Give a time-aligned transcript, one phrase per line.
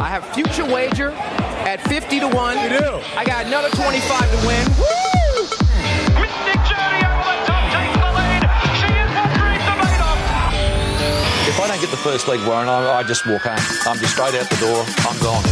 [0.00, 2.72] I have future wager at 50 to 1.
[2.72, 3.00] You do?
[3.14, 4.64] I got another 25 to win.
[6.16, 8.42] Mystic Journey over the top takes the lead.
[8.80, 10.08] She is Henry Tomato.
[11.52, 13.60] If I don't get the first leg, Warren, I, I just walk home.
[13.86, 14.86] I'm just straight out the door.
[15.04, 15.44] I'm gone.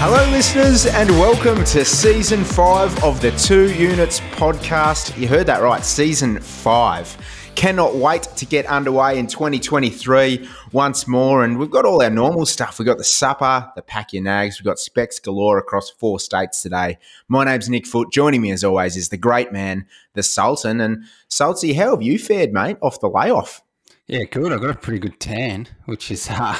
[0.00, 5.18] Hello, listeners, and welcome to season five of the Two Units podcast.
[5.18, 7.14] You heard that right, season five.
[7.58, 11.42] Cannot wait to get underway in 2023 once more.
[11.42, 12.78] And we've got all our normal stuff.
[12.78, 16.62] We've got the supper, the pack your nags, we've got specs galore across four states
[16.62, 16.98] today.
[17.26, 18.12] My name's Nick Foot.
[18.12, 20.80] Joining me, as always, is the great man, the Sultan.
[20.80, 23.64] And Sulty, how have you fared, mate, off the layoff?
[24.06, 24.52] Yeah, good.
[24.52, 26.56] I've got a pretty good tan, which is uh,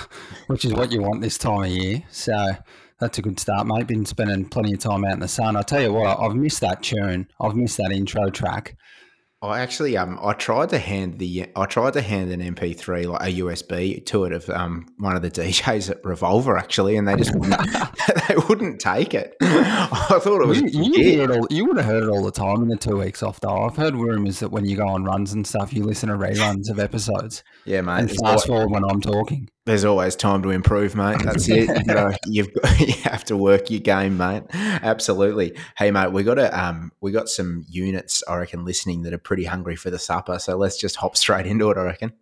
[0.49, 2.03] which is what you want this time of year.
[2.11, 2.57] So
[2.99, 3.87] that's a good start, mate.
[3.87, 5.55] Been spending plenty of time out in the sun.
[5.55, 7.29] I tell you what, I've missed that tune.
[7.41, 8.77] I've missed that intro track.
[9.41, 13.23] I actually um I tried to hand the I tried to hand an MP3 like
[13.23, 17.15] a USB to it of um one of the DJs at Revolver actually, and they
[17.15, 17.61] just wouldn't,
[18.29, 19.37] they wouldn't take it.
[19.41, 22.63] I thought it was You, you, all, you would have heard it all the time
[22.63, 23.65] in the two weeks off, though.
[23.65, 26.69] I've heard rumours that when you go on runs and stuff, you listen to reruns
[26.71, 28.01] of episodes yeah, mate.
[28.01, 29.49] and fast forward when I'm talking.
[29.69, 31.21] There's always time to improve, mate.
[31.23, 31.69] That's it.
[31.89, 34.43] You know, you've got, you have to work your game, mate.
[34.53, 35.57] Absolutely.
[35.77, 39.19] Hey, mate, we got a um we got some units I reckon listening that are
[39.19, 40.39] pretty hungry for the supper.
[40.39, 41.77] So let's just hop straight into it.
[41.77, 42.13] I reckon.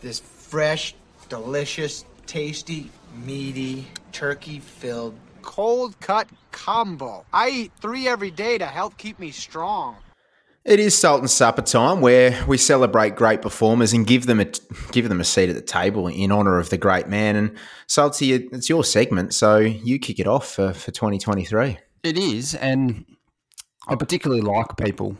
[0.00, 0.94] this fresh,
[1.28, 2.90] delicious, tasty,
[3.24, 7.24] meaty, turkey filled, cold cut combo.
[7.32, 9.96] I eat three every day to help keep me strong.
[10.68, 14.44] It is Sultan Supper time, where we celebrate great performers and give them a
[14.92, 17.36] give them a seat at the table in honour of the great man.
[17.36, 21.78] And Salty, it's your segment, so you kick it off for, for 2023.
[22.02, 23.06] It is, and
[23.86, 25.16] I particularly like people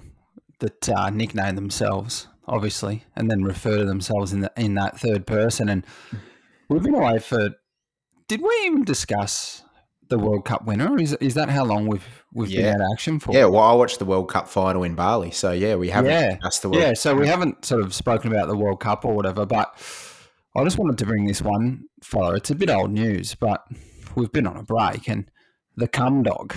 [0.58, 5.26] that uh, nickname themselves, obviously, and then refer to themselves in the, in that third
[5.26, 5.70] person.
[5.70, 5.82] And
[6.68, 7.52] we've been away for.
[8.28, 9.62] Did we even discuss
[10.08, 10.98] the World Cup winner?
[10.98, 12.72] Is is that how long we've we've Yeah.
[12.72, 13.32] been out of action for?
[13.34, 16.34] Yeah, well, I watched the World Cup final in Bali, so yeah, we haven't yeah,
[16.34, 16.82] discussed the World.
[16.82, 16.94] yeah.
[16.94, 19.74] So we haven't sort of spoken about the World Cup or whatever, but
[20.56, 22.34] I just wanted to bring this one follow.
[22.34, 23.64] It's a bit old news, but
[24.14, 25.30] we've been on a break and.
[25.76, 26.56] The cum dog,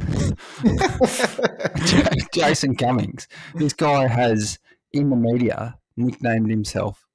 [2.33, 3.27] Jason Cummings.
[3.53, 4.57] This guy has,
[4.93, 7.05] in the media, nicknamed himself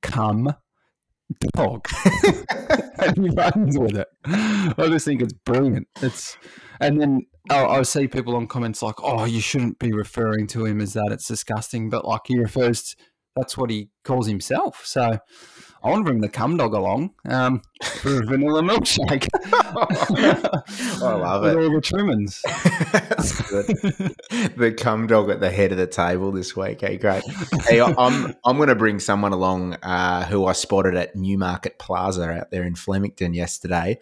[0.00, 0.54] Cum
[1.54, 1.86] Dog,
[2.98, 4.08] and he runs with it.
[4.24, 5.86] I just think it's brilliant.
[6.02, 6.36] It's,
[6.80, 10.64] and then I, I see people on comments like, "Oh, you shouldn't be referring to
[10.64, 11.12] him as that.
[11.12, 12.96] It's disgusting." But like he refers,
[13.36, 14.84] that's what he calls himself.
[14.84, 15.18] So
[15.82, 17.62] I want to bring the cum dog along um,
[18.00, 19.28] for a vanilla milkshake.
[21.02, 21.56] I love with it.
[21.56, 21.70] all the
[24.28, 24.56] good.
[24.56, 26.80] the cum dog at the head of the table this week.
[26.82, 27.22] Hey, great.
[27.68, 31.78] Hey, I- I'm I'm going to bring someone along uh, who I spotted at Newmarket
[31.78, 33.98] Plaza out there in Flemington yesterday.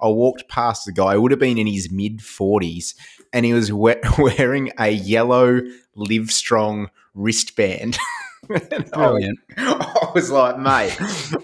[0.00, 1.16] I walked past the guy.
[1.16, 2.94] Would have been in his mid forties,
[3.32, 5.60] and he was we- wearing a yellow
[5.96, 7.98] Live Strong wristband.
[8.92, 9.38] Brilliant.
[9.56, 10.96] I was like, mate,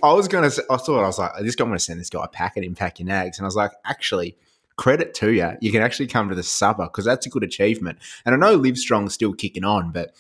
[0.03, 0.51] I was gonna.
[0.71, 2.75] I thought I was like, this guy, I'm gonna send this guy a packet in
[2.75, 4.37] pack your nags, and I was like, actually,
[4.77, 7.99] credit to you, you can actually come to the supper because that's a good achievement.
[8.25, 10.15] And I know Livestrong's still kicking on, but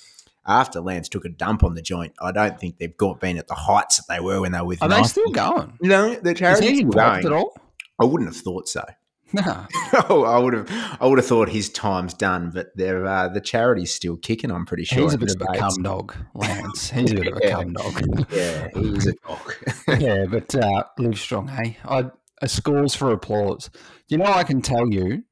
[0.46, 3.48] after Lance took a dump on the joint, I don't think they've got been at
[3.48, 4.82] the heights that they were when they were with.
[4.82, 5.78] Are they still going?
[5.80, 7.26] No, the charity's going.
[7.26, 7.56] at all?
[8.00, 8.84] I wouldn't have thought so.
[9.32, 9.66] No.
[10.08, 10.70] Oh, I would have.
[11.00, 14.50] I would have thought his time's done, but they're, uh, the charity's still kicking.
[14.50, 15.02] I'm pretty sure.
[15.02, 16.90] He's a bit of a cum dog, Lance.
[16.90, 17.50] He's a bit of a Yeah.
[17.52, 18.26] cum dog.
[18.32, 19.54] Yeah, he's a dog.
[20.00, 21.76] yeah, but uh, live strong, hey?
[21.84, 22.10] I,
[22.40, 23.68] a scores for applause.
[24.08, 25.22] You know, I can tell you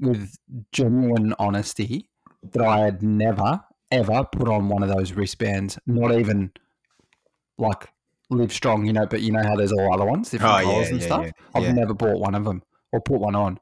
[0.00, 0.32] with
[0.72, 2.08] genuine honesty
[2.52, 3.60] that I had never,
[3.90, 6.52] ever put on one of those wristbands, not even
[7.58, 7.88] like
[8.30, 10.64] live strong, you know, but you know how there's all other ones, different Oh, yeah,
[10.64, 11.24] colours and yeah, stuff?
[11.26, 11.72] yeah, I've yeah.
[11.72, 12.62] never bought one of them
[12.92, 13.58] or put one on.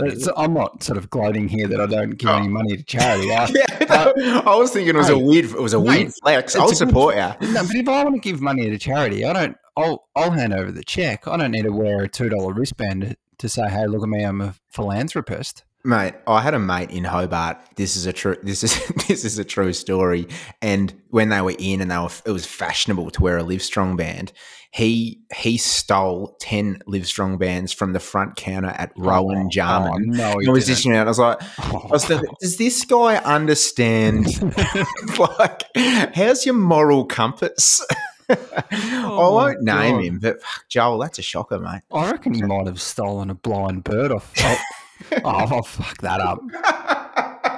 [0.00, 2.50] It's, I'm not sort of gloating here that I don't give any oh.
[2.50, 3.32] money to charity.
[3.32, 3.48] I,
[3.90, 4.12] Oh.
[4.16, 5.46] Yeah, no, I was thinking it was a weird.
[5.46, 6.54] It was a weird flex.
[6.54, 7.48] I'll good- support you.
[7.52, 9.56] No, but if I want to give money to charity, I don't.
[9.76, 11.26] I'll I'll hand over the check.
[11.26, 14.08] I don't need to wear a two dollar wristband to, to say, "Hey, look at
[14.08, 17.58] me, I'm a philanthropist." Mate, I had a mate in Hobart.
[17.76, 18.36] This is a true.
[18.42, 20.28] This is this is a true story.
[20.60, 23.96] And when they were in, and they were, it was fashionable to wear a Livestrong
[23.96, 24.32] band.
[24.70, 30.10] He he stole ten Livestrong bands from the front counter at oh, Rowan Oh, Jarman.
[30.12, 31.06] oh, no, he I was dishing out.
[31.06, 34.26] I was like, I was thinking, does this guy understand?
[35.18, 35.62] like,
[36.14, 37.84] how's your moral compass?
[38.30, 38.36] Oh
[38.92, 40.04] I won't name Oh, God.
[40.04, 41.80] him, but fuck, Joel, that's a shocker, mate.
[41.90, 44.30] I reckon he might have stolen a blind bird off.
[44.38, 44.58] Oh,
[45.24, 46.40] oh I'll fuck that up.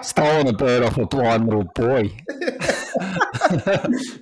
[0.02, 2.16] Stolen a bird off a blind little boy.
[3.50, 3.58] No,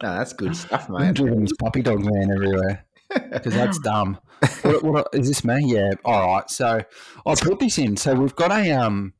[0.00, 1.14] that's good stuff, mate.
[1.14, 2.86] driving this puppy dog man everywhere
[3.30, 4.18] because that's dumb.
[4.62, 5.74] What, what, is this me?
[5.74, 5.90] Yeah.
[6.04, 6.48] All right.
[6.48, 6.82] So
[7.26, 7.96] I put this in.
[7.96, 9.12] So we've got a um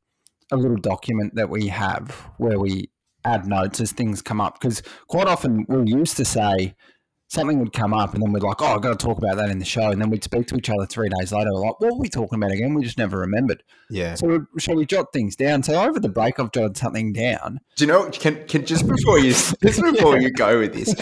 [0.51, 2.91] a little document that we have where we
[3.25, 6.75] add notes as things come up because quite often we used to say
[7.29, 9.51] something would come up and then we'd like, oh, I've got to talk about that
[9.51, 11.81] in the show, and then we'd speak to each other three days later, we're like,
[11.81, 12.75] what were we talking about again?
[12.75, 13.63] We just never remembered.
[13.91, 14.15] Yeah.
[14.17, 15.63] So shall we jot things down?
[15.63, 17.61] So over the break, I've jotted something down.
[17.77, 18.11] Do you know?
[18.11, 19.31] Can can just before you
[19.63, 20.95] just before you go with this,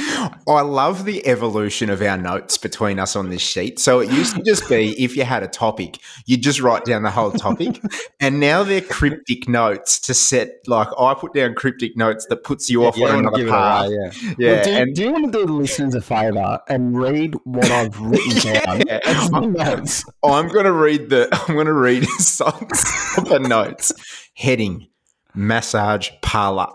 [0.46, 3.78] I love the evolution of our notes between us on this sheet.
[3.80, 7.02] So it used to just be if you had a topic, you'd just write down
[7.02, 7.80] the whole topic,
[8.20, 10.50] and now they're cryptic notes to set.
[10.68, 13.86] Like I put down cryptic notes that puts you off You on another path.
[13.86, 14.10] away, yeah.
[14.38, 17.34] Yeah, Well, do, and- do you want to do the listeners a favour and read
[17.44, 18.82] what I've written down?
[18.86, 19.00] Yeah.
[19.28, 20.04] The notes.
[20.24, 21.28] I'm going oh, to read the.
[21.48, 22.02] I'm going to read
[23.22, 23.92] the notes.
[24.34, 24.88] Heading:
[25.34, 26.68] massage parlor.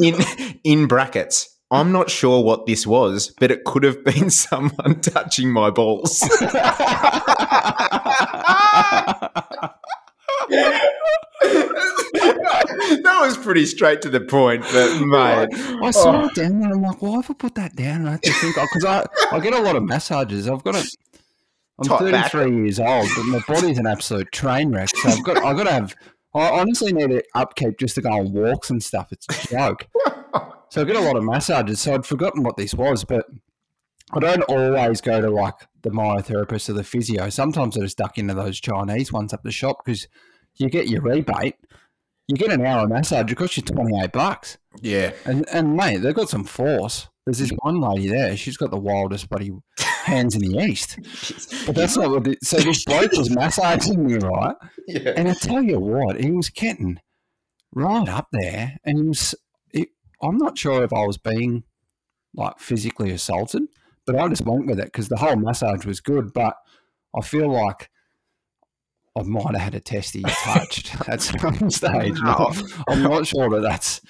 [0.00, 0.16] In
[0.64, 1.52] in brackets.
[1.68, 6.20] I'm not sure what this was, but it could have been someone touching my balls.
[13.02, 15.48] That was pretty straight to the point, but mate.
[15.82, 16.34] I saw it oh.
[16.34, 16.72] down there.
[16.72, 18.06] I'm like, why have I put that down?
[18.06, 20.48] I have to think oh, because I, I get a lot of massages.
[20.48, 20.88] I've got a.
[21.78, 22.32] I'm Top back.
[22.32, 24.88] 33 years old, but my body's an absolute train wreck.
[24.96, 25.94] So I've got I've got to have.
[26.34, 29.12] I honestly need it upkeep just to go on walks and stuff.
[29.12, 29.86] It's a joke.
[30.70, 31.80] so I get a lot of massages.
[31.80, 33.26] So I'd forgotten what this was, but
[34.12, 37.28] I don't always go to like the myotherapist or the physio.
[37.28, 40.06] Sometimes I just duck into those Chinese ones up the shop because
[40.58, 41.56] you get your rebate.
[42.28, 44.58] You get an hour massage, it costs you 28 bucks.
[44.82, 45.12] Yeah.
[45.24, 47.08] And and mate, they've got some force.
[47.24, 48.36] There's this one lady there.
[48.36, 50.98] She's got the wildest bloody hands in the east.
[51.66, 52.26] But that's not what.
[52.26, 54.54] It, so this bloke was massaging me, right?
[54.86, 55.12] Yeah.
[55.16, 57.00] And I tell you what, he was getting
[57.74, 59.34] right up there, and he was.
[59.72, 59.88] It,
[60.22, 61.64] I'm not sure if I was being
[62.34, 63.62] like physically assaulted,
[64.06, 66.32] but I just went with it because the whole massage was good.
[66.32, 66.56] But
[67.16, 67.90] I feel like.
[69.16, 72.20] I might have had a testy touched at some stage.
[72.22, 72.52] Wow.
[72.88, 74.00] I'm not sure that that's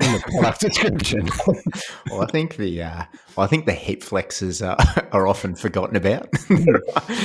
[0.00, 1.28] in the product description.
[2.10, 3.04] Well, I think the uh,
[3.38, 4.76] I think the hip flexors are,
[5.12, 6.28] are often forgotten about.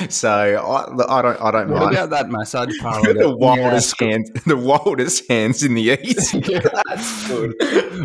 [0.09, 1.95] so I, I don't I don't What mind.
[1.95, 3.13] about that massage parlor?
[3.13, 6.33] the wildest hands, the wildest hands in the east.
[6.33, 7.53] That's good.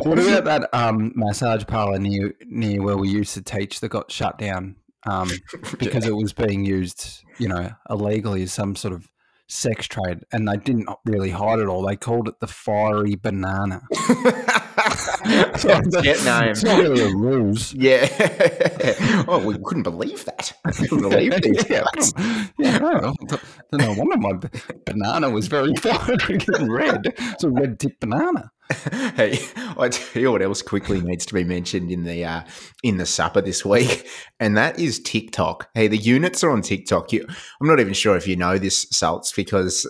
[0.05, 4.11] What about that um, massage parlor near near where we used to teach that got
[4.11, 4.77] shut down
[5.07, 5.31] um,
[5.79, 9.09] because it was being used, you know, illegally as some sort of
[9.49, 11.87] sex trade, and they didn't really hide it all.
[11.87, 13.83] They called it the fiery banana.
[15.25, 16.51] Get name.
[16.51, 17.73] It's not really a ruse.
[17.75, 18.09] Yeah.
[19.29, 20.53] oh, we couldn't believe that.
[20.65, 22.13] I couldn't believe these yeah, guys.
[22.59, 23.15] yeah, no,
[23.73, 24.33] no wonder my
[24.85, 27.15] banana was very fiery and red.
[27.17, 28.51] It's a red tip banana.
[29.17, 29.39] hey,
[29.79, 32.43] I tell you what else quickly needs to be mentioned in the uh,
[32.83, 34.09] in the supper this week,
[34.41, 35.69] and that is TikTok.
[35.75, 37.13] Hey, the units are on TikTok.
[37.13, 37.27] You,
[37.61, 39.87] I'm not even sure if you know this, Salts, because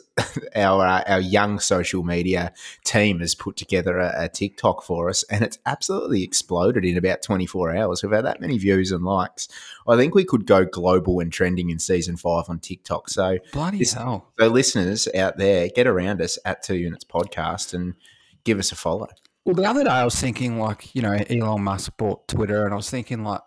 [0.57, 2.53] our uh, our young social media
[2.85, 7.23] team has put together a, a TikTok for us, and it's absolutely exploded in about
[7.23, 8.03] 24 hours.
[8.03, 9.47] We've had that many views and likes.
[9.87, 13.09] I think we could go global and trending in season five on TikTok.
[13.09, 14.33] So, Bloody This- hell.
[14.39, 17.95] so listeners out there, get around us at Two Units Podcast and
[18.45, 19.09] give us a follow.
[19.45, 22.73] Well, the other day I was thinking, like, you know, Elon Musk bought Twitter, and
[22.73, 23.43] I was thinking, like,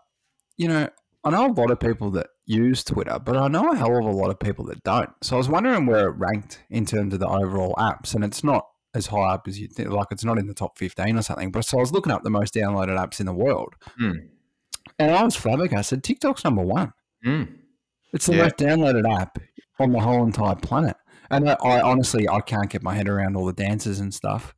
[0.57, 0.89] you know,
[1.23, 4.05] I know a lot of people that use Twitter, but I know a hell of
[4.05, 5.09] a lot of people that don't.
[5.23, 8.43] So I was wondering where it ranked in terms of the overall apps, and it's
[8.43, 9.89] not as high up as you think.
[9.89, 11.51] Like, it's not in the top 15 or something.
[11.51, 14.11] But so I was looking up the most downloaded apps in the world, Hmm.
[14.99, 16.03] and I was flabbergasted.
[16.03, 16.93] TikTok's number one.
[17.25, 17.55] Mm.
[18.13, 18.43] It's the Yeah.
[18.43, 19.39] most downloaded app
[19.79, 20.95] on the whole entire planet.
[21.29, 24.53] And I, I honestly, I can't get my head around all the dances and stuff.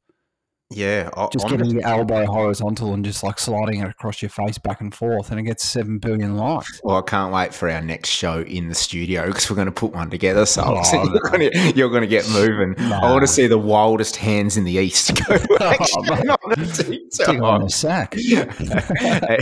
[0.72, 4.30] Yeah, I, Just I'm- getting your elbow horizontal and just like sliding it across your
[4.30, 6.80] face back and forth, and it gets seven billion likes.
[6.84, 9.72] Well, I can't wait for our next show in the studio because we're going to
[9.72, 10.46] put one together.
[10.46, 11.20] So Oh, you're, no.
[11.32, 12.76] going to, you're going to get moving.
[12.80, 16.30] I want to see the wildest hands in the east go action mate.
[16.30, 18.14] on a on a sack.
[18.14, 19.40] hey,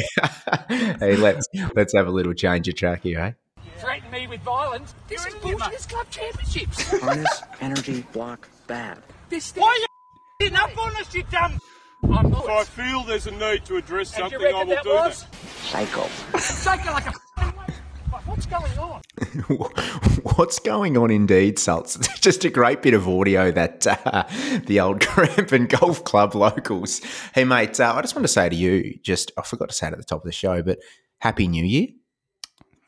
[0.70, 3.32] hey, let's let's have a little change of track here, eh?
[3.80, 4.96] threaten me with violence.
[5.10, 5.72] This is bullshit.
[5.72, 7.00] This club championships.
[7.02, 9.00] Harness energy block bad.
[9.30, 9.62] this thing.
[9.62, 9.78] Why
[10.40, 11.60] are you hitting up on us, you dumb?
[12.04, 12.44] I'm not.
[12.46, 14.90] If I feel there's a need to address and something, I reckon will that do
[14.90, 15.24] was?
[15.24, 15.36] that.
[15.64, 16.08] Psycho.
[16.38, 17.54] Psycho like a f***ing
[18.12, 19.02] wa- What's going on?
[20.38, 21.96] What's going on indeed, Salts?
[21.96, 24.24] It's just a great bit of audio that uh,
[24.66, 27.02] the old Crampton Golf Club locals.
[27.34, 29.88] Hey, mate, uh, I just want to say to you, just I forgot to say
[29.88, 30.78] it at the top of the show, but
[31.20, 31.88] Happy New Year.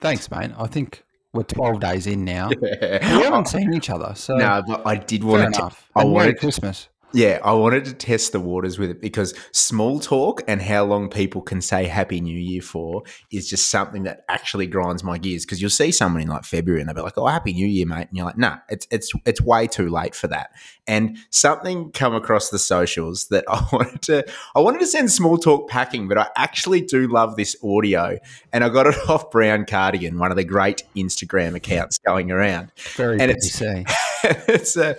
[0.02, 0.52] Thanks, mate.
[0.58, 1.04] I think
[1.34, 2.50] we're twelve days in now.
[2.50, 2.58] We
[3.02, 5.62] haven't seen each other, so No, but I did fair want to.
[5.62, 5.90] enough.
[5.96, 6.40] I Merry wanted.
[6.40, 6.88] Christmas.
[7.12, 11.10] Yeah, I wanted to test the waters with it because small talk and how long
[11.10, 15.44] people can say Happy New Year for is just something that actually grinds my gears.
[15.44, 17.88] Because you'll see someone in like February and they'll be like, "Oh, Happy New Year,
[17.88, 20.52] mate," and you're like, "Nah, it's it's it's way too late for that."
[20.88, 25.38] And something come across the socials that I wanted to I wanted to send small
[25.38, 28.20] talk packing, but I actually do love this audio,
[28.54, 32.72] and I got it off Brown Cardigan, one of the great Instagram accounts going around
[32.96, 33.86] Very and it's see.
[34.48, 34.96] it's a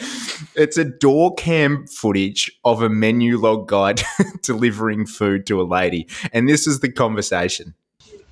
[0.54, 3.94] it's a door cam footage of a Menulog guy
[4.42, 7.74] delivering food to a lady, and this is the conversation.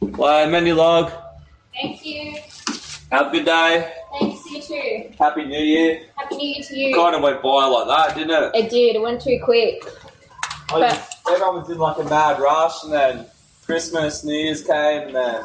[0.00, 1.12] Well, Menulog.
[1.74, 2.36] Thank you.
[3.10, 3.92] Have a good day.
[4.18, 5.10] Thanks, you too.
[5.18, 6.02] Happy New Year.
[6.16, 6.94] Happy New Year to you.
[6.94, 8.64] Kind of went by like that, didn't it?
[8.64, 8.96] It did.
[8.96, 9.82] It went too quick.
[10.70, 13.26] Oh, I just- everyone was in like a mad rush, and then
[13.64, 15.42] Christmas, New Year's came, and then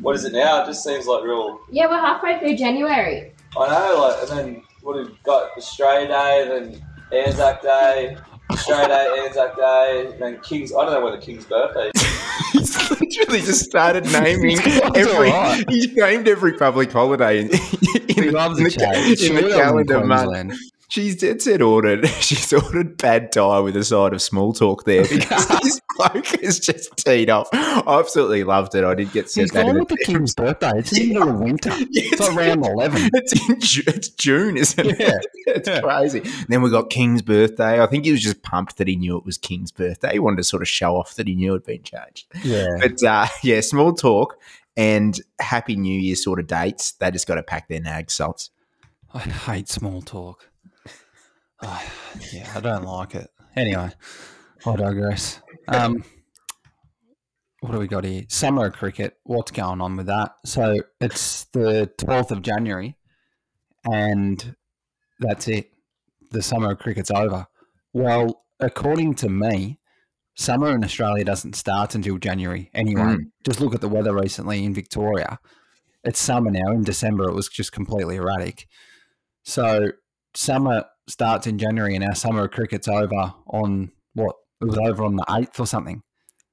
[0.00, 0.62] what is it now?
[0.62, 1.60] It just seems like real.
[1.70, 3.32] Yeah, we're halfway through January.
[3.56, 5.56] I know, like, and then what have we got?
[5.56, 6.84] Australia Day, then
[7.26, 8.16] Anzac Day,
[8.50, 10.72] Australia Day, Anzac Day, then King's.
[10.74, 11.90] I don't know where the King's birthday.
[11.94, 12.02] is.
[12.52, 15.30] He's literally just started naming That's every.
[15.30, 15.64] alright.
[15.68, 19.22] He's named every public holiday in, in, He loves in the, ca- change.
[19.22, 20.58] in the Surely I'm in calendar month.
[20.88, 21.10] Queensland.
[21.12, 22.06] She's dead set ordered.
[22.20, 26.58] She's ordered bad thai with a side of small talk there because this bloke is
[26.60, 27.48] just teed off.
[27.52, 28.84] I absolutely loved it.
[28.84, 29.66] I did get sent He's that.
[29.68, 30.72] in with the king's birthday.
[30.76, 31.70] It's in the middle of winter.
[31.90, 33.10] It's like round 11.
[33.14, 34.98] It's in Ju- it's June, isn't it?
[34.98, 35.18] Yeah.
[35.46, 36.22] it's crazy.
[36.48, 37.82] Then we got King's birthday.
[37.82, 40.12] I think he was just pumped that he knew it was King's birthday.
[40.12, 42.26] He wanted to sort of show off that he knew it had been changed.
[42.42, 42.78] Yeah.
[42.80, 44.38] But uh, yeah, small talk
[44.76, 46.92] and Happy New Year sort of dates.
[46.92, 48.50] They just got to pack their nag salts.
[49.12, 50.47] I hate small talk.
[52.32, 53.28] Yeah, I don't like it.
[53.54, 53.90] Anyway,
[54.66, 55.40] I digress.
[55.68, 56.02] Um,
[57.60, 58.24] what do we got here?
[58.28, 59.18] Summer cricket.
[59.24, 60.32] What's going on with that?
[60.44, 62.96] So it's the 12th of January,
[63.84, 64.56] and
[65.20, 65.70] that's it.
[66.30, 67.46] The summer of cricket's over.
[67.92, 69.78] Well, according to me,
[70.36, 73.02] summer in Australia doesn't start until January anyway.
[73.02, 73.30] Mm.
[73.44, 75.38] Just look at the weather recently in Victoria.
[76.04, 76.70] It's summer now.
[76.70, 78.66] In December, it was just completely erratic.
[79.42, 79.92] So
[80.34, 84.36] summer starts in January, and our summer of cricket's over on what?
[84.60, 86.02] It was over on the eighth or something.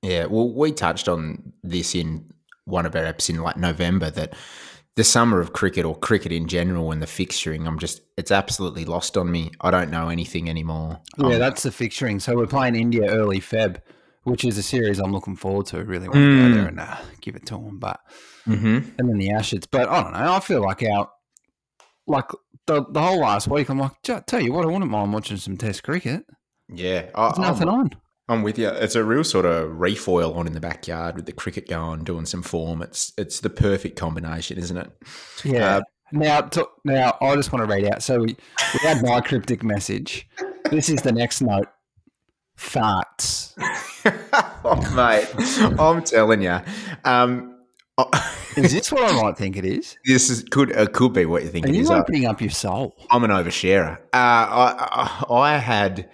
[0.01, 2.31] Yeah, well, we touched on this in
[2.65, 4.33] one of our apps in like November that
[4.95, 8.85] the summer of cricket or cricket in general and the fixturing, I'm just, it's absolutely
[8.85, 9.51] lost on me.
[9.61, 10.99] I don't know anything anymore.
[11.17, 12.21] Yeah, Um, that's the fixturing.
[12.21, 13.81] So we're playing India early Feb,
[14.23, 15.83] which is a series I'm looking forward to.
[15.83, 16.53] Really want to go Mm.
[16.53, 17.99] there and uh, give it to them, but
[18.47, 18.89] mm-hmm.
[18.97, 19.65] and then the Ashes.
[19.65, 20.33] But I don't know.
[20.33, 21.09] I feel like our
[22.07, 22.29] like
[22.67, 23.69] the the whole last week.
[23.69, 26.25] I'm like, tell you what, I wouldn't mind watching some Test cricket.
[26.69, 27.91] Yeah, I, There's nothing on.
[28.27, 28.69] I'm with you.
[28.69, 32.25] It's a real sort of refoil on in the backyard with the cricket going, doing
[32.25, 32.81] some form.
[32.81, 34.91] It's it's the perfect combination, isn't it?
[35.43, 35.77] Yeah.
[35.77, 35.81] Uh,
[36.11, 38.01] now, to, now I just want to read out.
[38.01, 38.27] So we,
[38.73, 40.27] we had my cryptic message.
[40.71, 41.67] This is the next note.
[42.57, 43.53] Farts.
[44.63, 46.59] oh, mate, I'm telling you.
[47.03, 47.59] Um,
[48.55, 49.97] Is this what I might think it is?
[50.05, 51.89] this is could uh, could be what you think Are it you is.
[51.89, 52.95] I- opening up your soul?
[53.11, 53.97] I'm an oversharer.
[54.13, 56.09] Uh, I, I I had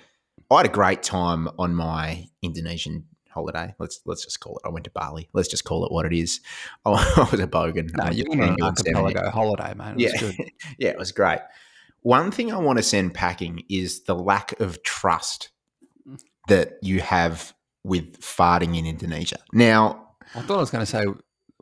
[0.50, 3.74] I had a great time on my Indonesian holiday.
[3.80, 4.68] Let's let's just call it.
[4.68, 5.30] I went to Bali.
[5.34, 6.42] Let's just call it what it is.
[6.86, 7.90] I, I was a bogan.
[7.96, 9.96] No, I went on an archipelago holiday, man.
[9.98, 10.36] Yeah, good.
[10.78, 11.40] yeah, it was great.
[12.04, 15.50] One thing I want to send packing is the lack of trust
[16.48, 19.38] that you have with farting in Indonesia.
[19.54, 21.06] Now, I thought I was going to say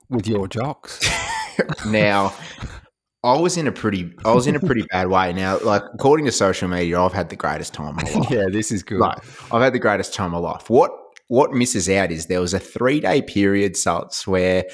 [0.09, 0.99] with your jocks.
[1.87, 2.33] now
[3.23, 5.33] I was in a pretty I was in a pretty bad way.
[5.33, 8.29] Now, like according to social media, I've had the greatest time of my life.
[8.31, 8.99] yeah, this is good.
[8.99, 9.17] Like
[9.53, 10.69] I've had the greatest time of my life.
[10.69, 10.91] What
[11.27, 14.65] what misses out is there was a three day period, Salts, where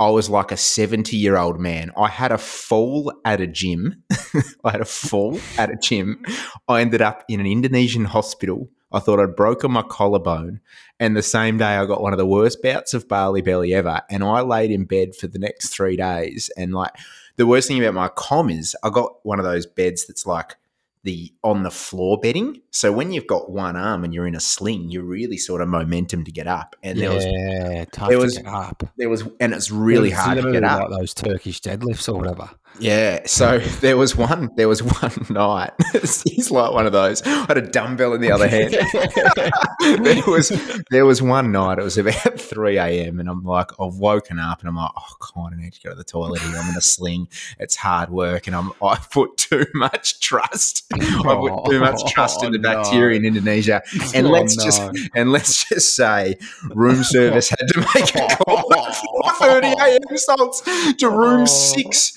[0.00, 1.92] I was like a 70 year old man.
[1.96, 4.02] I had a fall at a gym.
[4.64, 6.24] I had a fall at a gym.
[6.68, 8.68] I ended up in an Indonesian hospital.
[8.90, 10.60] I thought I'd broken my collarbone.
[11.02, 14.02] And the same day, I got one of the worst bouts of Bali Belly ever.
[14.08, 16.48] And I laid in bed for the next three days.
[16.56, 16.92] And like
[17.34, 20.54] the worst thing about my com is I got one of those beds that's like
[21.02, 22.61] the on the floor bedding.
[22.74, 25.68] So when you've got one arm and you're in a sling, you're really sort of
[25.68, 26.74] momentum to get up.
[26.82, 28.82] And there was yeah, tough there was up.
[28.96, 30.88] there was and it's really It's hard to get up.
[30.88, 32.48] Like those Turkish deadlifts or whatever.
[32.78, 33.20] Yeah.
[33.26, 35.72] So there was one there was one night.
[36.24, 37.22] He's like one of those.
[37.22, 38.72] I had a dumbbell in the other hand.
[40.04, 40.48] there was
[40.90, 43.20] there was one night, it was about 3 a.m.
[43.20, 45.90] and I'm like, I've woken up and I'm like, oh god, I need to go
[45.90, 46.56] to the toilet here.
[46.56, 47.28] I'm in a sling.
[47.58, 50.86] It's hard work and I'm I put too much trust.
[50.92, 53.82] I put too much trust in the bacteria in Indonesia.
[54.14, 54.82] And Oh, let's just
[55.14, 56.36] and let's just say
[56.74, 58.94] room service had to make a call at
[59.40, 60.16] 4:30 a.m.
[60.16, 60.60] salts
[60.98, 61.46] to room Oh.
[61.46, 62.12] six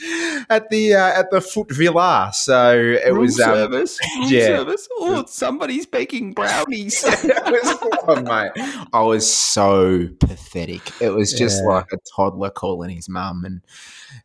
[0.50, 2.32] at the uh, at the Foot Villa.
[2.34, 4.00] So it Room was um, service.
[4.18, 4.46] Room yeah.
[4.48, 4.88] service.
[5.00, 7.04] Oh, somebody's baking brownies.
[7.24, 8.52] was, oh, mate,
[8.94, 10.82] I was so pathetic.
[11.02, 11.70] It was just Yeah.
[11.70, 13.62] like a toddler calling his mum, and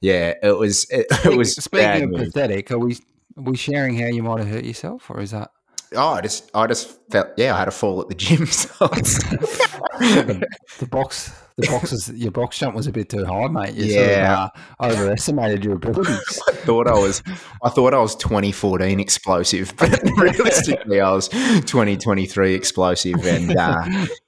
[0.01, 0.87] yeah, it was.
[0.91, 2.95] It, it was Speaking of pathetic, are we
[3.37, 5.51] are we sharing how you might have hurt yourself, or is that
[5.97, 8.47] Oh, I just, I just felt, yeah, I had a fall at the gym.
[8.47, 10.47] So the,
[10.79, 11.33] the box?
[11.57, 13.75] The boxes, your box jump was a bit too high, mate.
[13.75, 13.95] You Yeah.
[13.97, 14.25] sort of,
[14.81, 16.41] uh, overestimated your abilities.
[16.49, 17.23] I thought I was,
[17.63, 23.23] I thought I was 2014 explosive, but realistically, I was 2023 explosive.
[23.27, 23.85] And uh,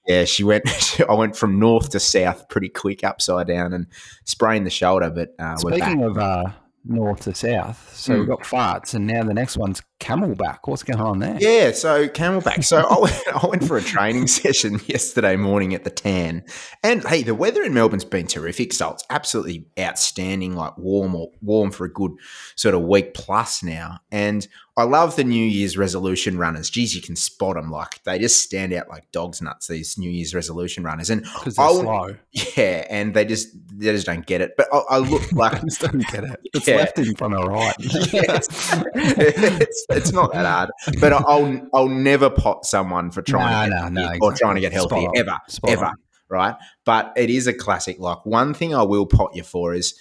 [0.06, 3.86] yeah, she went, I went from north to south pretty quick, upside down, and
[4.24, 5.08] sprained the shoulder.
[5.08, 5.56] But uh.
[5.56, 6.44] Speaking of uh,
[6.84, 8.18] north to south, so Hmm.
[8.20, 10.58] we've got farts, and now the next one's CamelBak.
[10.64, 11.36] What's going on there?
[11.40, 12.64] Yeah, so CamelBak.
[12.64, 16.44] So I went, I went for a training session yesterday morning at the Tan,
[16.82, 18.72] and hey, the weather in Melbourne's been terrific.
[18.72, 22.12] So it's absolutely outstanding, like warm or warm for a good
[22.56, 24.00] sort of week plus now.
[24.10, 26.70] And I love the New Year's resolution runners.
[26.70, 29.66] Geez, you can spot them like they just stand out like dogs nuts.
[29.68, 32.16] These New Year's resolution runners, and Because they're I slow.
[32.32, 34.54] yeah, and they just they just don't get it.
[34.56, 36.40] But I, I look like I just don't get it.
[36.54, 36.76] It's Yeah.
[36.76, 37.74] left in front of right.
[37.78, 38.48] yes.
[38.94, 40.70] it's, it's not that hard,
[41.00, 44.36] but I'll I'll never pot someone for trying No, to get no, no, or exactly.
[44.38, 45.12] trying to get healthy on.
[45.16, 45.94] ever, Spot ever, on.
[46.28, 46.54] right?
[46.84, 47.98] But it is a classic.
[47.98, 49.94] Like one thing I will pot you for is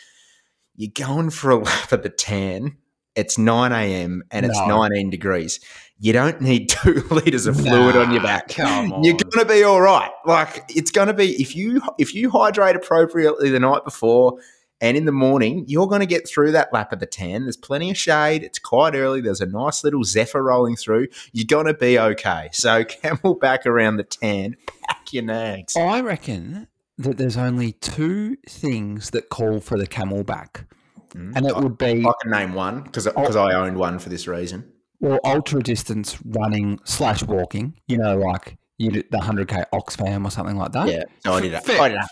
[0.76, 2.78] you're going for a lap of the tan.
[3.16, 4.24] It's nine a.m.
[4.32, 5.60] and it's nineteen degrees.
[6.00, 8.48] You don't need two liters of fluid on your back.
[8.48, 10.10] come You're gonna be all right.
[10.26, 14.38] Like it's gonna be if you if you hydrate appropriately the night before
[14.82, 17.44] and in the morning, you're going to get through that lap of the tan.
[17.44, 18.44] There's plenty of shade.
[18.44, 19.22] It's quite early.
[19.22, 21.08] There's a nice little zephyr rolling through.
[21.32, 22.50] You're going to be okay.
[22.52, 24.58] So, CamelBak around the tan,
[24.88, 25.78] pack your nags.
[25.78, 30.66] I reckon that there's only two things that call for the CamelBak,
[31.14, 31.36] mm.
[31.36, 33.40] and it would be I can name one because oh.
[33.40, 34.72] I owned one for this reason.
[35.00, 37.78] well ultra distance running slash walking.
[37.88, 40.88] You know, like you did the hundred k Oxfam or something like that.
[40.88, 41.54] Yeah, so I did.
[41.54, 41.66] that.
[41.66, 41.82] Fair.
[41.82, 42.00] I did.
[42.00, 42.06] it.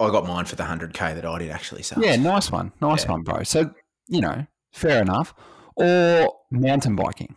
[0.00, 1.82] I got mine for the hundred k that I did actually.
[1.82, 3.42] So Yeah, nice one, nice one, bro.
[3.42, 3.74] So
[4.08, 5.34] you know, fair enough.
[5.76, 7.34] Or mountain biking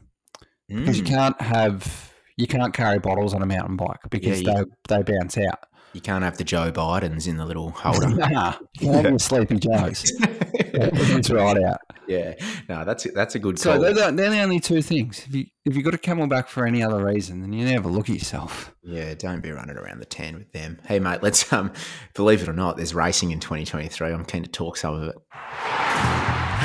[0.68, 1.08] because you Mm.
[1.08, 4.52] can't have you can't carry bottles on a mountain bike because you-
[4.88, 5.65] they they bounce out.
[5.96, 8.10] You can't have the Joe Bidens in the little holder.
[8.16, 10.12] Nah, you can have sleepy Joes.
[10.78, 11.78] It's right out.
[12.06, 12.34] yeah,
[12.68, 13.82] no, that's that's a good So call.
[13.82, 15.20] they're the, they're the only two things.
[15.26, 18.10] If you if you got a CamelBak for any other reason, then you never look
[18.10, 18.76] at yourself.
[18.84, 20.80] Yeah, don't be running around the tan with them.
[20.86, 21.72] Hey, mate, let's um,
[22.14, 24.10] believe it or not, there's racing in 2023.
[24.12, 25.16] I'm keen to talk some of it.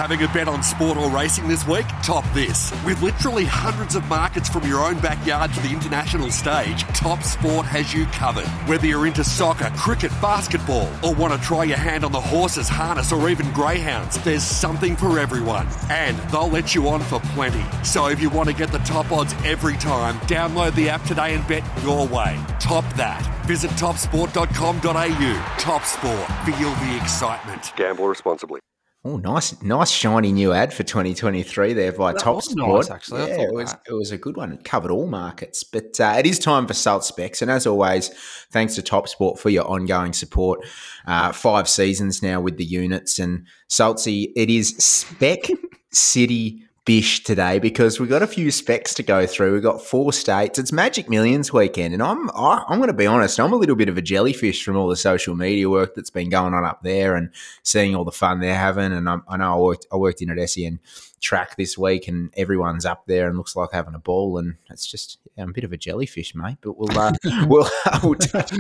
[0.01, 1.85] Having a bet on sport or racing this week?
[2.03, 2.73] Top this.
[2.87, 7.67] With literally hundreds of markets from your own backyard to the international stage, Top Sport
[7.67, 8.47] has you covered.
[8.67, 12.67] Whether you're into soccer, cricket, basketball, or want to try your hand on the horses,
[12.67, 15.69] harness, or even greyhounds, there's something for everyone.
[15.91, 17.63] And they'll let you on for plenty.
[17.85, 21.35] So if you want to get the top odds every time, download the app today
[21.35, 22.43] and bet your way.
[22.59, 23.21] Top that.
[23.45, 25.57] Visit topsport.com.au.
[25.59, 26.27] Top Sport.
[26.47, 27.71] Feel the excitement.
[27.77, 28.61] Gamble responsibly.
[29.03, 32.83] Oh, nice, nice shiny new ad for 2023 there by That Top Sport.
[32.87, 33.29] nice, actually.
[33.29, 33.81] Yeah, it was that.
[33.89, 34.53] it was a good one.
[34.53, 38.09] It covered all markets, but uh, it is time for Salt Specs, and as always,
[38.51, 40.61] thanks to Top Sport for your ongoing support.
[41.07, 44.33] Uh, five seasons now with the units and Saltsy.
[44.37, 45.45] It is Spec
[45.93, 46.65] City.
[46.91, 49.53] Today because we've got a few specs to go through.
[49.53, 50.59] We've got four states.
[50.59, 53.39] It's Magic Millions weekend, and I'm I, I'm going to be honest.
[53.39, 56.31] I'm a little bit of a jellyfish from all the social media work that's been
[56.31, 57.31] going on up there and
[57.63, 58.93] seeing all the fun they're having.
[58.93, 60.81] And I, I know I worked I worked in at SEN
[61.21, 64.39] track this week, and everyone's up there and looks like having a ball.
[64.39, 66.59] And it's just yeah, I'm a bit of a jellyfish, mate.
[66.61, 67.13] But we'll uh,
[67.47, 67.71] we'll,
[68.03, 68.51] we'll touch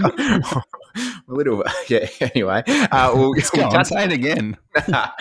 [1.31, 2.09] a little yeah.
[2.21, 4.57] Anyway, uh, we'll, we'll on, say it again.
[4.77, 5.12] i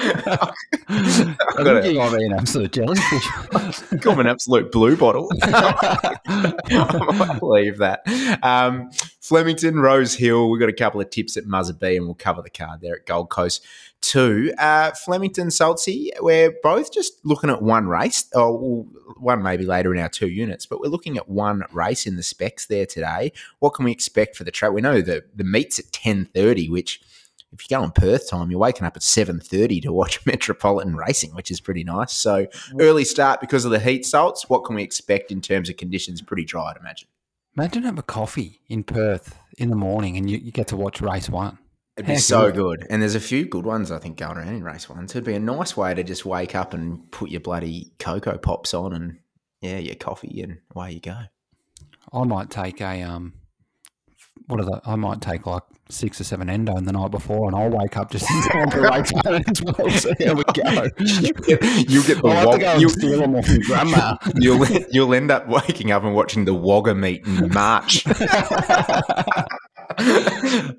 [0.87, 3.27] am think a- you might be an absolute jellyfish.
[4.05, 5.29] I'm an absolute blue bottle.
[5.41, 8.01] I believe that.
[8.43, 8.89] Um,
[9.21, 10.49] Flemington, Rose Hill.
[10.49, 12.95] We've got a couple of tips at Muzzer B, and we'll cover the card there
[12.95, 13.65] at Gold Coast
[14.01, 14.53] too.
[14.57, 16.09] Uh, Flemington, Saltsy.
[16.19, 18.85] We're both just looking at one race, or
[19.17, 22.23] one maybe later in our two units, but we're looking at one race in the
[22.23, 23.31] specs there today.
[23.59, 24.71] What can we expect for the track?
[24.71, 27.01] We know the the meet's at ten thirty, which
[27.51, 30.95] if you go on Perth time, you're waking up at seven thirty to watch Metropolitan
[30.95, 32.13] racing, which is pretty nice.
[32.13, 32.47] So
[32.79, 34.49] early start because of the heat salts.
[34.49, 36.21] What can we expect in terms of conditions?
[36.21, 37.07] Pretty dry, I'd imagine.
[37.57, 41.01] Imagine have a coffee in Perth in the morning and you, you get to watch
[41.01, 41.57] race one.
[41.99, 42.87] It'd be so good.
[42.89, 45.11] And there's a few good ones, I think, going around in race ones.
[45.11, 48.73] It'd be a nice way to just wake up and put your bloody Cocoa Pops
[48.73, 49.19] on and
[49.61, 51.17] yeah, your coffee and away you go.
[52.13, 53.33] I might take a um,
[54.47, 54.81] what are the?
[54.85, 57.97] I might take like six or seven endo in the night before, and I'll wake
[57.97, 59.89] up just in time race day as well.
[59.91, 60.53] So here we go.
[61.87, 64.15] You'll get the I'll have wog- to go and you- steal them off your grandma.
[64.35, 68.05] You'll you'll end up waking up and watching the Wagga meet in March.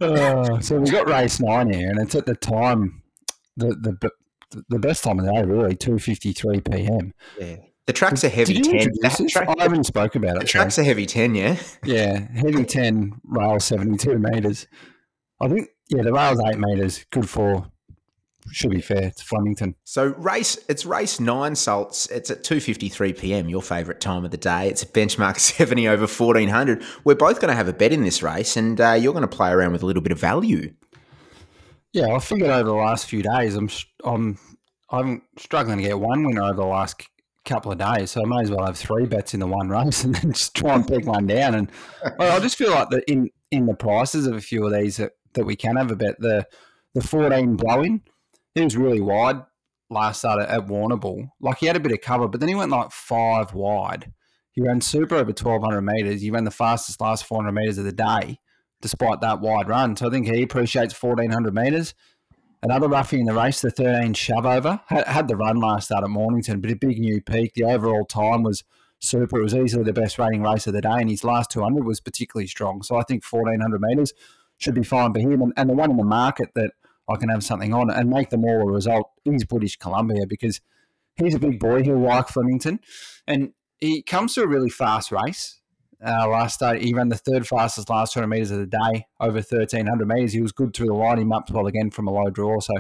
[0.00, 3.02] Uh, so we got race nine here, and it's at the time,
[3.56, 4.10] the the
[4.68, 7.12] the best time of the day, really, two fifty three p.m.
[7.38, 7.56] yeah.
[7.86, 8.90] The track's a heavy Did ten.
[9.02, 9.32] this?
[9.32, 10.40] track- I haven't spoke about it.
[10.40, 11.56] the track's so- a heavy ten, yeah.
[11.84, 14.66] Yeah, heavy ten, rail seventy two meters.
[15.40, 17.04] I think yeah, the rail's eight meters.
[17.10, 17.69] Good for
[18.52, 19.04] should be fair.
[19.04, 19.74] It's Flemington.
[19.84, 22.06] So race, it's race nine salts.
[22.10, 23.48] It's at two fifty three p.m.
[23.48, 24.68] Your favourite time of the day.
[24.68, 26.82] It's a benchmark seventy over fourteen hundred.
[27.04, 29.36] We're both going to have a bet in this race, and uh, you're going to
[29.36, 30.72] play around with a little bit of value.
[31.92, 33.68] Yeah, I figured over the last few days, I'm
[34.04, 34.38] I'm
[34.90, 37.02] I'm struggling to get one winner over the last
[37.44, 40.04] couple of days, so I may as well have three bets in the one race
[40.04, 41.54] and then just try and pick one down.
[41.54, 41.70] And
[42.18, 44.98] well, I just feel like that in in the prices of a few of these
[44.98, 46.20] that, that we can have a bet.
[46.20, 46.46] The
[46.94, 48.02] the 14 blowing,
[48.54, 49.42] he was really wide
[49.90, 51.30] last start at, Warrnambool.
[51.40, 54.12] Like he had a bit of cover, but then he went like five wide.
[54.52, 56.22] He ran super over 1200 meters.
[56.22, 58.38] He ran the fastest last 400 meters of the day
[58.80, 59.96] despite that wide run.
[59.96, 61.94] So I think he appreciates 1400 metres.
[62.62, 66.04] Another roughie in the race, the 13 shove over, had, had the run last start
[66.04, 67.54] at Mornington, but a big new peak.
[67.54, 68.64] The overall time was
[68.98, 69.38] super.
[69.38, 72.00] It was easily the best rating race of the day, and his last 200 was
[72.00, 72.82] particularly strong.
[72.82, 74.12] So I think 1400 metres
[74.58, 75.40] should be fine for him.
[75.40, 76.72] And, and the one in the market that
[77.10, 80.60] I can have something on and make them all a result is British Columbia because
[81.16, 81.82] he's a big boy.
[81.82, 82.80] He'll like Flemington.
[83.26, 85.60] And he comes to a really fast race
[86.04, 86.80] uh, last start.
[86.80, 90.32] He ran the third fastest last 200 metres of the day, over 1,300 metres.
[90.32, 91.18] He was good through the line.
[91.18, 92.60] He mapped well again from a low draw.
[92.60, 92.74] So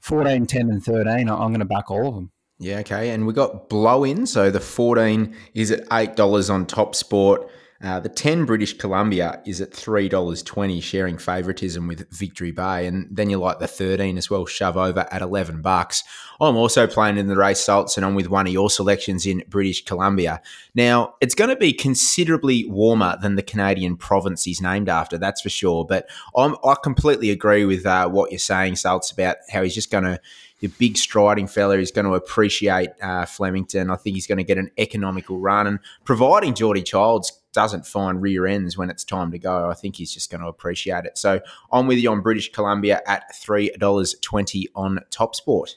[0.00, 2.30] 14, 10, and 13, I'm going to back all of them.
[2.58, 3.10] Yeah, okay.
[3.10, 4.26] And we got blow in.
[4.26, 7.48] So the 14 is at $8 on Top Sport.
[7.84, 12.86] Uh, the 10 British Columbia is at $3.20, sharing favouritism with Victory Bay.
[12.86, 16.02] And then you like the 13 as well, shove over at 11 bucks.
[16.40, 19.42] I'm also playing in the race salts and I'm with one of your selections in
[19.48, 20.40] British Columbia.
[20.74, 25.42] Now, it's going to be considerably warmer than the Canadian province he's named after, that's
[25.42, 25.84] for sure.
[25.84, 29.90] But I'm, I completely agree with uh, what you're saying, Salts, about how he's just
[29.90, 30.18] going to
[30.60, 33.90] the big striding fella is going to appreciate uh, Flemington.
[33.90, 38.20] I think he's going to get an economical run, and providing Geordie Childs doesn't find
[38.20, 41.16] rear ends when it's time to go, I think he's just going to appreciate it.
[41.16, 41.40] So
[41.72, 45.76] I'm with you on British Columbia at three dollars twenty on Top Sport.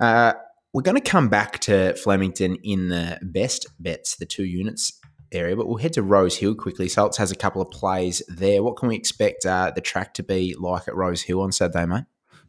[0.00, 0.32] Uh,
[0.72, 4.98] we're going to come back to Flemington in the best bets, the two units
[5.30, 6.88] area, but we'll head to Rose Hill quickly.
[6.88, 8.62] Salts has a couple of plays there.
[8.62, 11.86] What can we expect uh, the track to be like at Rose Hill on Saturday,
[11.86, 12.04] mate?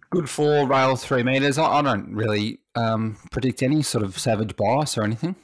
[0.09, 1.57] Good for rail three metres.
[1.57, 5.35] I, I don't really um, predict any sort of savage bias or anything.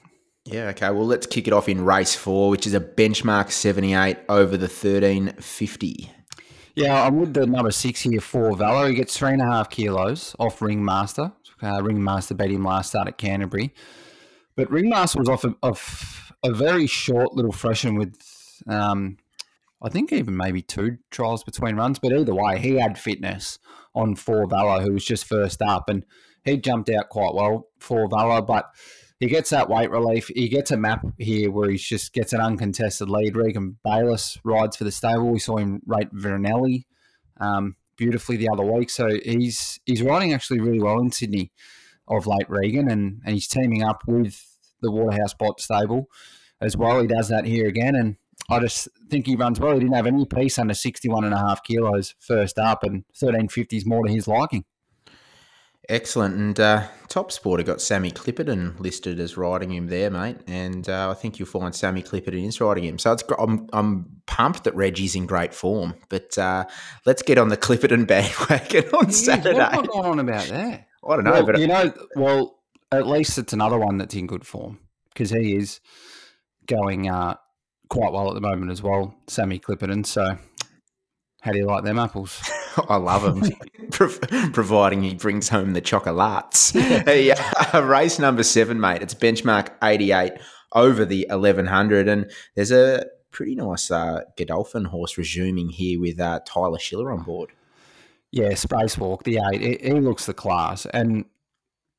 [0.51, 0.89] Yeah, okay.
[0.89, 4.67] Well, let's kick it off in race four, which is a benchmark 78 over the
[4.67, 6.11] 1350.
[6.75, 8.89] Yeah, I'm with the number six here for Valor.
[8.89, 11.31] He gets three and a half kilos off Ringmaster.
[11.63, 13.73] Uh, Ringmaster beat him last start at Canterbury.
[14.57, 18.17] But Ringmaster was off a, off a very short little freshen with,
[18.67, 19.17] um,
[19.81, 21.97] I think even maybe two trials between runs.
[21.99, 23.57] But either way, he had fitness
[23.95, 25.87] on for Valor, who was just first up.
[25.87, 26.05] And
[26.43, 28.69] he jumped out quite well for Valor, but
[29.21, 30.29] he gets that weight relief.
[30.33, 33.37] He gets a map here where he just gets an uncontested lead.
[33.37, 35.29] Regan Bayless rides for the stable.
[35.29, 36.85] We saw him rate Veronelli
[37.39, 38.89] um, beautifully the other week.
[38.89, 41.51] So he's he's riding actually really well in Sydney
[42.07, 46.09] of late, Regan, and, and he's teaming up with the Waterhouse Bott stable
[46.59, 46.99] as well.
[46.99, 48.15] He does that here again, and
[48.49, 49.73] I just think he runs well.
[49.73, 53.77] He didn't have any piece under 61 and a half kilos first up, and 1350
[53.77, 54.65] is more to his liking.
[55.89, 56.35] Excellent.
[56.35, 60.37] And uh, Top Sport have got Sammy Clipperton listed as riding him there, mate.
[60.47, 62.99] And uh, I think you'll find Sammy Clipperton is riding him.
[62.99, 65.95] So it's I'm, I'm pumped that Reggie's in great form.
[66.09, 66.65] But uh,
[67.05, 69.57] let's get on the Clipperton bandwagon on Saturday.
[69.57, 70.87] What am I going on about that?
[71.07, 72.59] I don't know, Well, but you know, well,
[72.91, 75.79] at least it's another one that's in good form because he is
[76.67, 77.35] going uh,
[77.89, 80.05] quite well at the moment as well, Sammy Clipperton.
[80.05, 80.37] So,
[81.41, 82.39] how do you like them apples?
[82.77, 83.51] I love him,
[84.53, 86.75] providing he brings home the chocolates.
[86.75, 87.35] Uh,
[87.85, 89.01] race number seven, mate.
[89.01, 90.33] It's benchmark 88
[90.73, 92.07] over the 1100.
[92.07, 97.23] And there's a pretty nice uh, Godolphin horse resuming here with uh, Tyler Schiller on
[97.23, 97.51] board.
[98.31, 99.61] Yeah, Spacewalk, the eight.
[99.61, 100.85] He, he looks the class.
[100.87, 101.25] And,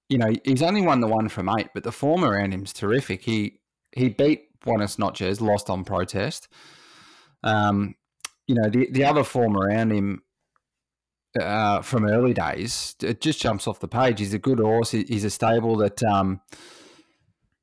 [0.08, 3.22] you know, he's only won the one from eight, but the form around him's terrific.
[3.22, 3.61] He
[3.94, 6.48] he beat Buenos Notches, lost on protest.
[7.44, 7.94] Um,
[8.46, 10.22] you know, the, the other form around him
[11.40, 14.18] uh, from early days, it just jumps off the page.
[14.18, 14.90] He's a good horse.
[14.90, 16.40] He's a stable that um,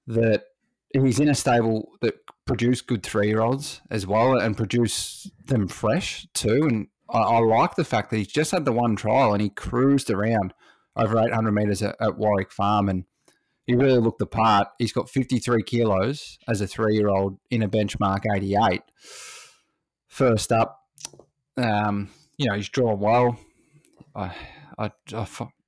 [0.08, 0.46] that
[0.94, 5.68] he's in a stable that produce good three year olds as well and produce them
[5.68, 6.68] fresh too.
[6.68, 9.50] And I, I like the fact that he's just had the one trial and he
[9.50, 10.54] cruised around
[10.96, 13.06] over 800 meters at, at Warwick Farm and
[13.68, 14.68] he really looked the part.
[14.80, 18.82] He's got 53 kilos as a three year old in a benchmark 88.
[20.08, 20.80] First up,
[21.56, 23.38] um, you know, he's drawn well.
[24.78, 25.28] I, I,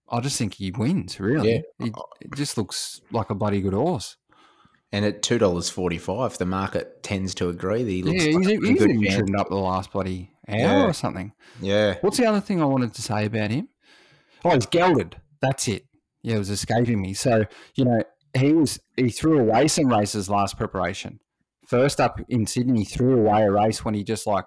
[0.09, 1.53] I, just think he wins, really.
[1.53, 1.61] Yeah.
[1.79, 4.17] He, it just looks like a bloody good horse.
[4.91, 8.35] And at two dollars forty five, the market tends to agree that he looks yeah,
[8.35, 10.85] like he's, he's good trimmed up the last bloody hour Yeah.
[10.85, 11.31] or something.
[11.61, 11.95] Yeah.
[12.01, 13.69] What's the other thing I wanted to say about him?
[14.43, 15.15] Oh, he's gelded.
[15.41, 15.85] That's it.
[16.23, 17.13] Yeah, it was escaping me.
[17.13, 18.03] So, you know,
[18.37, 21.19] he was he threw away some races last preparation.
[21.67, 24.45] First up in Sydney, he threw away a race when he just like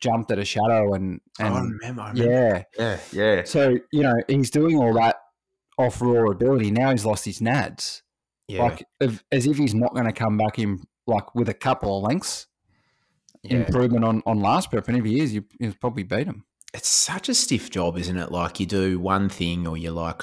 [0.00, 2.32] jumped at a shadow and oh, and I remember, I remember.
[2.32, 3.44] yeah, Yeah, yeah.
[3.44, 5.16] So you know he's doing all that
[5.78, 6.70] off raw ability.
[6.70, 8.02] Now he's lost his nads.
[8.48, 8.62] Yeah.
[8.64, 11.96] Like if, as if he's not going to come back in like with a couple
[11.98, 12.46] of lengths
[13.42, 13.58] Yeah.
[13.58, 14.88] improvement on on last prep.
[14.88, 16.44] And if he is, you he'll probably beat him.
[16.74, 18.30] it's such a stiff job, isn't it?
[18.30, 20.22] Like you do one thing, or you're like,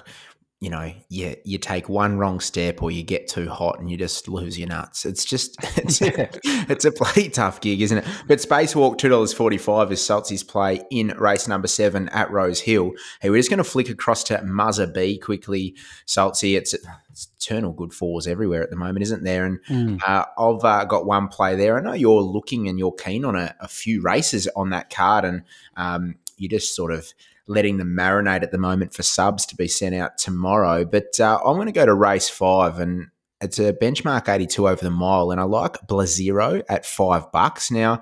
[0.63, 3.97] you know, you you take one wrong step, or you get too hot and you
[3.97, 5.05] just lose your nuts.
[5.05, 5.99] It's just, it's,
[6.71, 8.05] it's a bloody tough gig, isn't it?
[8.29, 12.61] But Spacewalk two dollars forty five is Saltsy's play in race number seven at Rose
[12.61, 12.93] Hill.
[13.19, 15.75] Hey, we're just going to flick across to Muzzer B quickly.
[16.07, 16.73] Saltsy, it's,
[17.11, 19.45] it's eternal good fours everywhere at the moment, isn't there?
[19.45, 19.99] And Mm.
[20.07, 21.77] uh, I've uh, got one play there.
[21.77, 25.25] I know you're looking and you're keen on a, a few races on that card,
[25.25, 25.43] and
[25.75, 27.13] um, you're just sort of
[27.47, 30.85] letting them marinate at the moment for subs to be sent out tomorrow.
[30.85, 33.07] But uh, I'm going to go to race five, and
[33.41, 38.01] it's a benchmark 82 over the mile, and I like Blazero at five bucks now.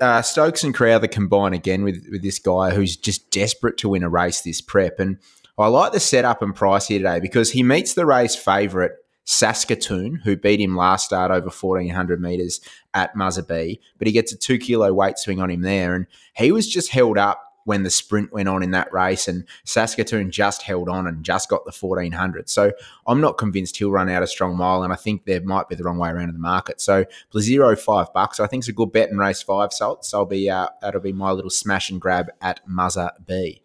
[0.00, 4.02] Uh, Stokes and Crowther combine again with, with this guy who's just desperate to win
[4.02, 5.00] a race this prep.
[5.00, 5.18] And
[5.58, 8.92] I like the setup and price here today because he meets the race favourite
[9.24, 12.60] Saskatoon, who beat him last start over 1400 metres
[12.92, 15.94] at Muzzabee, but he gets a two kilo weight swing on him there.
[15.94, 19.44] And he was just held up when the sprint went on in that race, and
[19.64, 22.48] Saskatoon just held on and just got the 1400.
[22.48, 22.72] So
[23.06, 25.74] I'm not convinced he'll run out a strong mile, and I think there might be
[25.74, 26.80] the wrong way around in the market.
[26.80, 29.72] So Blazero five bucks, I think it's a good bet in race five.
[29.72, 33.62] Salt, so I'll be uh, that'll be my little smash and grab at Muzza B.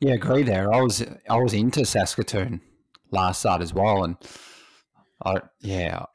[0.00, 0.72] Yeah, agree there.
[0.72, 2.60] I was I was into Saskatoon
[3.12, 4.16] last start as well, and
[5.24, 6.06] I yeah,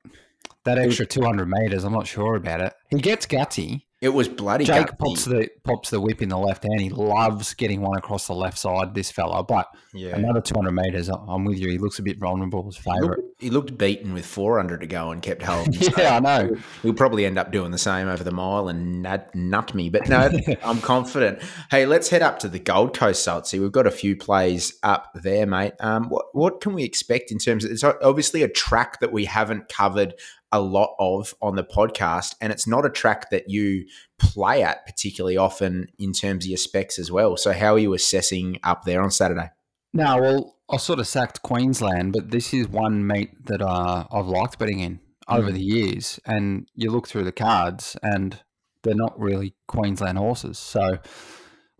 [0.65, 1.83] that extra two hundred meters.
[1.83, 2.73] I'm not sure about it.
[2.89, 3.83] He gets gutsy.
[3.99, 4.63] It was bloody.
[4.63, 4.97] Jake gutsy.
[4.99, 6.79] pops the pops the whip in the left hand.
[6.79, 8.93] He loves getting one across the left side.
[8.93, 10.15] This fella, but Yeah.
[10.15, 11.09] another two hundred meters.
[11.09, 11.69] I'm with you.
[11.69, 12.63] He looks a bit vulnerable.
[12.65, 13.17] His He favourite.
[13.17, 15.73] looked, he looked beaten with 400 to go and kept holding.
[15.97, 16.55] Yeah, I know.
[16.83, 19.89] He'll probably end up doing the same over the mile and nut, nut me.
[19.89, 20.29] But no,
[20.63, 21.39] I'm confident.
[21.71, 23.59] Hey, let's head up to the Gold Coast, Saltsy.
[23.59, 25.73] We've got a few plays up there, mate.
[25.79, 29.25] Um, what, what can we expect in terms of it's obviously a track that we
[29.25, 30.13] haven't covered
[30.51, 33.85] a lot of on the podcast, and it's not a track that you
[34.19, 37.37] play at particularly often in terms of your specs as well.
[37.37, 39.49] So, how are you assessing up there on Saturday?
[39.93, 44.27] No, well, I sort of sacked Queensland, but this is one meet that uh, I've
[44.27, 45.53] liked betting in over Mm.
[45.53, 46.19] the years.
[46.25, 48.39] And you look through the cards, and
[48.83, 50.57] they're not really Queensland horses.
[50.57, 50.99] So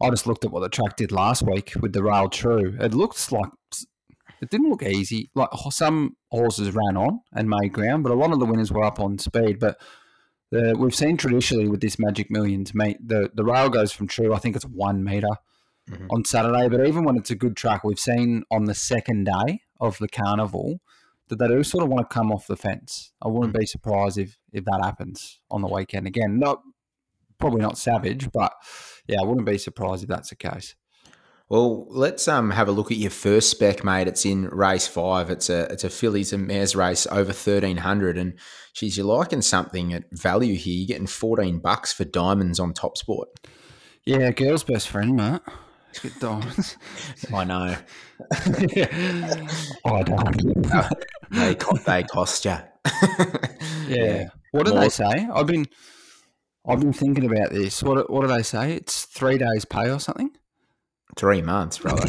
[0.01, 2.75] I just looked at what the track did last week with the Rail True.
[2.79, 3.49] It looks like
[4.41, 5.29] it didn't look easy.
[5.35, 8.83] Like some horses ran on and made ground, but a lot of the winners were
[8.83, 9.59] up on speed.
[9.59, 9.79] But
[10.51, 14.33] the, we've seen traditionally with this Magic Millions meet, the, the rail goes from true,
[14.33, 15.27] I think it's one metre
[15.89, 16.07] mm-hmm.
[16.09, 16.69] on Saturday.
[16.69, 20.07] But even when it's a good track, we've seen on the second day of the
[20.07, 20.79] carnival
[21.29, 23.11] that they do sort of want to come off the fence.
[23.21, 23.59] I wouldn't mm.
[23.59, 26.39] be surprised if, if that happens on the weekend again.
[26.39, 26.61] Not
[27.37, 28.53] probably not savage, but
[29.07, 30.75] yeah, I wouldn't be surprised if that's the case.
[31.49, 34.07] Well, let's um have a look at your first spec, mate.
[34.07, 35.29] It's in race five.
[35.29, 38.33] It's a it's a fillies and mares race over thirteen hundred, and
[38.73, 40.75] she's you're liking something at value here.
[40.75, 43.29] You're getting fourteen bucks for diamonds on Top Sport.
[44.05, 45.39] Yeah, girl's best friend, mate.
[45.87, 46.75] Let's get diamonds.
[47.33, 47.75] I know
[49.85, 50.67] I don't.
[51.31, 52.57] they co- they cost you.
[53.87, 54.27] Yeah.
[54.51, 55.29] What do More- they say?
[55.33, 55.65] I've been
[56.67, 57.81] I've been thinking about this.
[57.81, 58.73] What what do they say?
[58.73, 60.31] It's three days pay or something.
[61.15, 62.05] Three months, brother.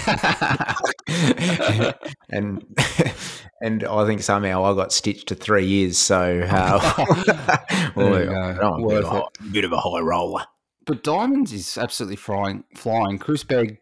[2.28, 2.64] and
[3.62, 5.98] and I think somehow I got stitched to three years.
[5.98, 7.04] So uh,
[7.96, 8.36] well, There you.
[8.36, 10.44] I don't a bit, of a, bit of a high roller.
[10.84, 12.64] But Diamonds is absolutely flying.
[12.74, 13.18] Flying.
[13.18, 13.78] Chris Begg,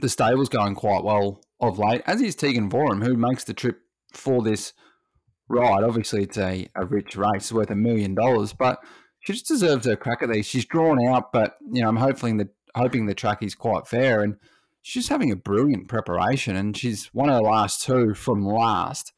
[0.00, 3.78] the stable's going quite well of late, as is Teaghan Voorham, who makes the trip
[4.12, 4.72] for this
[5.48, 5.84] ride.
[5.84, 8.80] Obviously, it's a, a rich race, worth a million dollars, but
[9.20, 10.46] she just deserves her crack at these.
[10.46, 14.22] She's drawn out, but you know, I'm hoping the hoping the track is quite fair,
[14.22, 14.36] and
[14.82, 19.12] she's just having a brilliant preparation, and she's won her last two from last,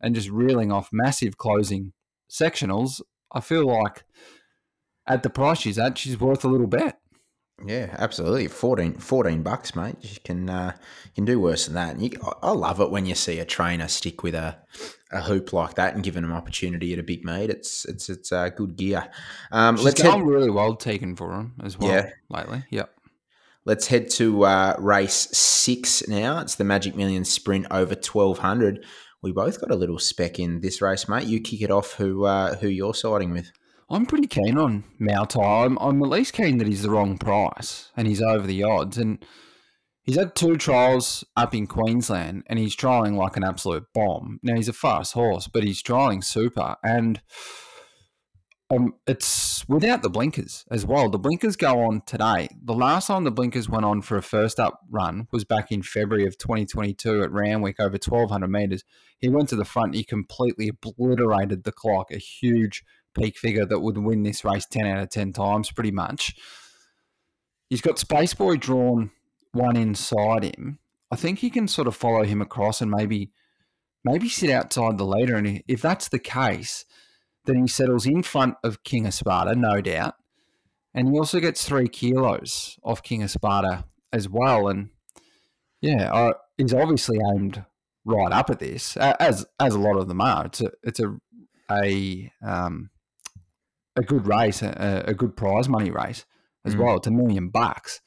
[0.00, 1.92] and just reeling off massive closing
[2.30, 3.00] sectionals,
[3.32, 4.04] I feel like
[5.06, 6.96] at the price she's at, she's worth a little bet.
[7.66, 8.48] Yeah, absolutely.
[8.48, 9.96] 14, 14 bucks, mate.
[10.00, 10.72] You can uh,
[11.04, 11.94] you can do worse than that.
[11.94, 12.10] And you,
[12.42, 14.56] I- love it when you see a trainer stick with a,
[15.12, 17.50] a hoop like that and give them opportunity at a big meet.
[17.50, 19.10] It's it's it's uh, good gear.
[19.52, 22.10] Um, She's let's going head, really well taken for him as well Yeah.
[22.30, 22.64] lately.
[22.70, 22.94] Yep.
[23.64, 26.40] Let's head to uh, race six now.
[26.40, 28.84] It's the Magic Millions Sprint over twelve hundred.
[29.22, 31.26] We both got a little spec in this race, mate.
[31.26, 31.94] You kick it off.
[31.94, 33.52] Who uh, who you're siding with?
[33.92, 35.66] I'm pretty keen on Mautai.
[35.66, 38.96] I'm, I'm at least keen that he's the wrong price and he's over the odds.
[38.96, 39.18] And
[40.02, 44.38] he's had two trials up in Queensland and he's trialing like an absolute bomb.
[44.44, 46.76] Now, he's a fast horse, but he's trialing super.
[46.84, 47.20] And
[48.70, 51.10] um, it's without the blinkers as well.
[51.10, 52.48] The blinkers go on today.
[52.62, 55.82] The last time the blinkers went on for a first up run was back in
[55.82, 58.84] February of 2022 at Randwick over 1200 metres.
[59.18, 63.80] He went to the front, he completely obliterated the clock, a huge peak figure that
[63.80, 66.36] would win this race 10 out of 10 times, pretty much.
[67.68, 69.10] He's got Space Boy drawn
[69.52, 70.78] one inside him.
[71.10, 73.32] I think he can sort of follow him across and maybe
[74.04, 75.34] maybe sit outside the leader.
[75.34, 76.84] And if that's the case,
[77.50, 80.14] then he settles in front of King of Sparta, no doubt.
[80.94, 84.68] And he also gets three kilos off King of Sparta as well.
[84.68, 84.90] And
[85.80, 87.64] yeah, uh, he's obviously aimed
[88.04, 90.46] right up at this, as as a lot of them are.
[90.46, 91.16] It's a it's a
[91.70, 92.90] a um,
[93.96, 96.24] a good race, a, a good prize money race
[96.64, 96.78] as Mm.
[96.84, 96.96] well.
[96.96, 98.00] It's a million bucks.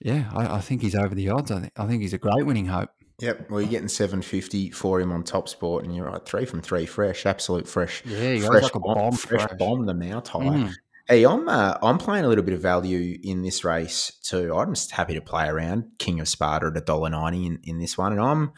[0.00, 1.50] Yeah, I, I think he's over the odds.
[1.50, 2.90] I think I think he's a great winning hope.
[3.24, 3.50] Yep.
[3.50, 6.60] Well, you're getting seven fifty for him on Top Sport, and you're right, three from
[6.60, 8.04] three, fresh, absolute fresh.
[8.04, 9.58] Yeah, fresh like a bomb fresh, fresh.
[9.58, 9.86] bomb.
[9.86, 10.40] The now tie.
[10.40, 10.74] Mm.
[11.08, 14.54] Hey, I'm uh, I'm playing a little bit of value in this race too.
[14.54, 17.78] I'm just happy to play around King of Sparta at a dollar ninety in, in
[17.78, 18.52] this one, and I'm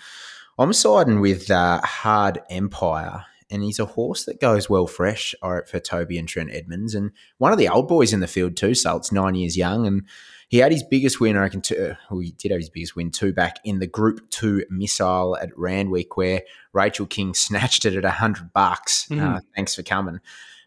[0.59, 5.79] I'm siding with uh, Hard Empire, and he's a horse that goes well fresh for
[5.79, 8.75] Toby and Trent Edmonds, and one of the old boys in the field too.
[8.75, 10.03] So it's nine years young, and
[10.49, 11.61] he had his biggest win, I reckon.
[11.61, 14.65] Two, uh, well, he did have his biggest win two back in the Group Two
[14.71, 19.11] missile at Randwick, where Rachel King snatched it at a hundred bucks.
[19.11, 19.41] Uh, Mhm.
[19.55, 20.21] thanks for coming.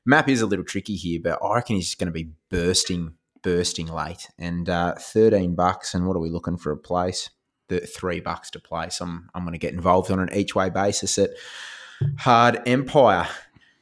[0.06, 3.14] Map is a little tricky here, but I reckon he's going to be bursting,
[3.44, 4.28] bursting late.
[4.38, 7.30] And uh, thirteen bucks, and what are we looking for a place?
[7.68, 9.00] The three bucks to place.
[9.02, 11.30] I'm I'm going to get involved on an each way basis at
[12.18, 13.28] Hard Empire.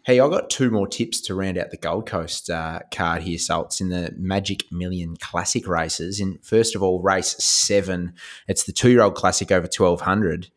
[0.08, 3.38] Hey, I got two more tips to round out the Gold Coast uh, card here,
[3.38, 6.22] so it's in the Magic Million Classic races.
[6.22, 8.14] In first of all, race seven,
[8.48, 10.48] it's the two-year-old Classic over twelve hundred.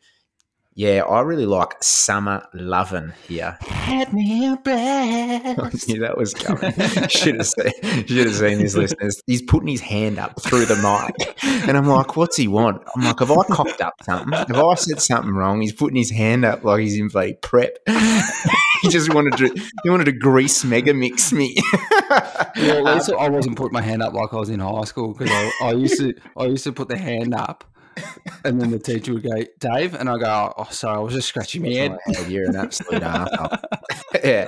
[0.75, 3.59] Yeah, I really like Summer Lovin' here.
[3.61, 6.73] Had me a I knew that was coming.
[7.09, 7.47] should have
[7.83, 9.21] seen, should have seen his listeners.
[9.27, 13.03] He's putting his hand up through the mic, and I'm like, "What's he want?" I'm
[13.03, 14.33] like, "Have I cocked up something?
[14.33, 17.77] Have I said something wrong?" He's putting his hand up like he's in bloody prep.
[18.83, 19.63] he just wanted to.
[19.83, 21.57] He wanted to grease mega mix me.
[22.57, 24.85] Yeah, at least um, I wasn't putting my hand up like I was in high
[24.85, 27.65] school because I, I used to I used to put the hand up,
[28.45, 31.29] and then the teacher would go, "Dave," and I go, "Oh, sorry, I was just
[31.29, 31.99] scratching my head."
[32.29, 33.63] You're an absolute arsehole.
[34.25, 34.47] yeah.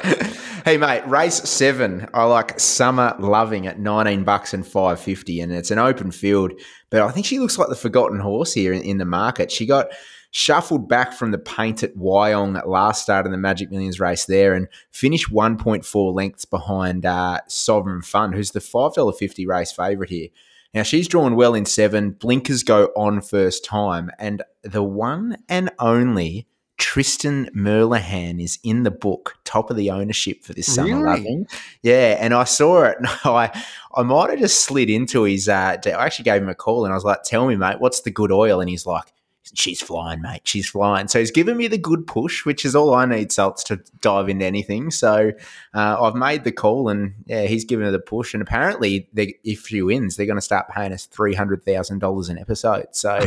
[0.65, 2.09] Hey mate, race seven.
[2.15, 6.53] I like Summer Loving at nineteen bucks and five fifty, and it's an open field.
[6.91, 9.51] But I think she looks like the forgotten horse here in, in the market.
[9.51, 9.89] She got
[10.31, 14.25] shuffled back from the paint at Wyong at last start in the Magic Millions race
[14.25, 19.13] there, and finished one point four lengths behind uh, Sovereign Fun, who's the five dollar
[19.13, 20.29] fifty race favourite here.
[20.75, 22.13] Now she's drawn well in seven.
[22.13, 26.47] Blinkers go on first time, and the one and only
[26.79, 31.05] Tristan Merlehan is in the book, top of the ownership for this summer Really?
[31.05, 31.47] loving.
[31.83, 32.97] Yeah, and I saw it.
[32.99, 35.49] And I I might have just slid into his.
[35.49, 38.01] Uh, I actually gave him a call, and I was like, "Tell me, mate, what's
[38.01, 39.13] the good oil?" And he's like.
[39.55, 40.43] She's flying, mate.
[40.45, 41.09] She's flying.
[41.09, 44.29] So he's given me the good push, which is all I need, Salts, to dive
[44.29, 44.91] into anything.
[44.91, 45.33] So
[45.75, 48.35] uh, I've made the call, and yeah, he's given her the push.
[48.35, 51.99] And apparently, they, if she wins, they're going to start paying us three hundred thousand
[51.99, 52.87] dollars an episode.
[52.93, 53.19] So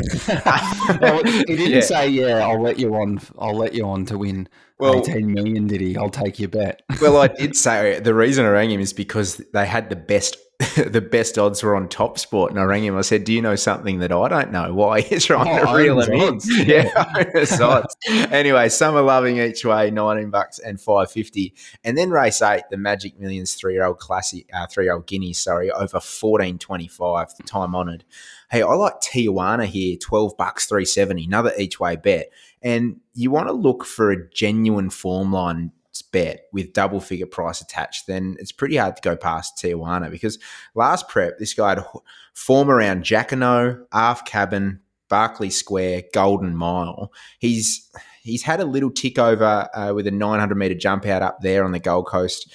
[1.02, 1.80] Well, he didn't Yeah.
[1.82, 3.20] say, "Yeah, I'll let you on.
[3.38, 4.48] I'll let you on to win
[4.80, 5.98] Well- eighteen million, Did he?
[5.98, 6.82] I'll take your bet.
[7.02, 10.38] well, I did say the reason I rang him is because they had the best.
[10.78, 12.98] the best odds were on Top Sport, and I rang him.
[12.98, 14.74] I said, "Do you know something that I don't know?
[14.74, 16.90] Why you're trying Oh, to reel him in?" Yeah,
[17.34, 17.96] Owen's odds.
[18.08, 21.54] Anyway, summer loving each way, nineteen bucks and five fifty,
[21.84, 25.08] and then race eight, the Magic Millions three year old classic, uh, three year old
[25.08, 28.06] Guinea, sorry, over fourteen twenty five, time honoured.
[28.50, 32.30] Hey, I like Tijuana here, twelve bucks three seventy, another each way bet,
[32.62, 35.72] and you want to look for a genuine form line
[36.02, 40.40] bet with double figure price attached, then it's pretty hard to go past Tijuana because
[40.74, 41.86] last prep, this guy had
[42.34, 47.12] form around Jacquinot, Arf Cabin, Barclay Square, Golden Mile.
[47.40, 47.90] He's
[48.26, 51.64] He's had a little tick over uh, with a 900 meter jump out up there
[51.64, 52.52] on the Gold Coast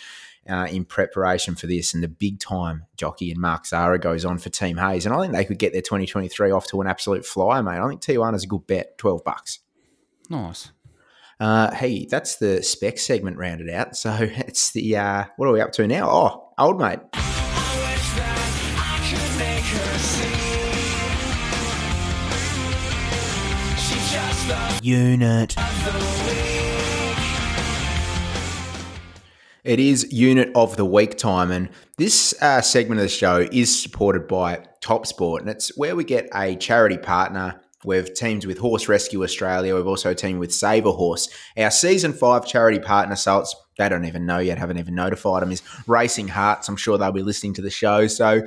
[0.48, 1.94] uh, in preparation for this.
[1.94, 5.06] And the big time jockey and Mark Zahra goes on for Team Hayes.
[5.06, 7.78] And I think they could get their 2023 off to an absolute flyer, mate.
[7.78, 9.60] I think Tijuana is a good bet, 12 bucks.
[10.28, 10.72] Nice.
[11.40, 13.96] Uh, hey, that's the spec segment rounded out.
[13.96, 16.08] So it's the, uh, what are we up to now?
[16.10, 17.00] Oh, old mate.
[24.82, 25.54] Unit.
[29.62, 31.68] It is unit of the week time, and
[31.98, 36.02] this uh, segment of the show is supported by Top Sport, and it's where we
[36.02, 37.60] get a charity partner.
[37.84, 39.74] We've teamed with Horse Rescue Australia.
[39.74, 41.28] We've also teamed with Save a Horse.
[41.56, 45.42] Our season five charity partner, so it's, they don't even know yet, haven't even notified
[45.42, 46.68] them, is Racing Hearts.
[46.68, 48.06] I'm sure they'll be listening to the show.
[48.06, 48.42] So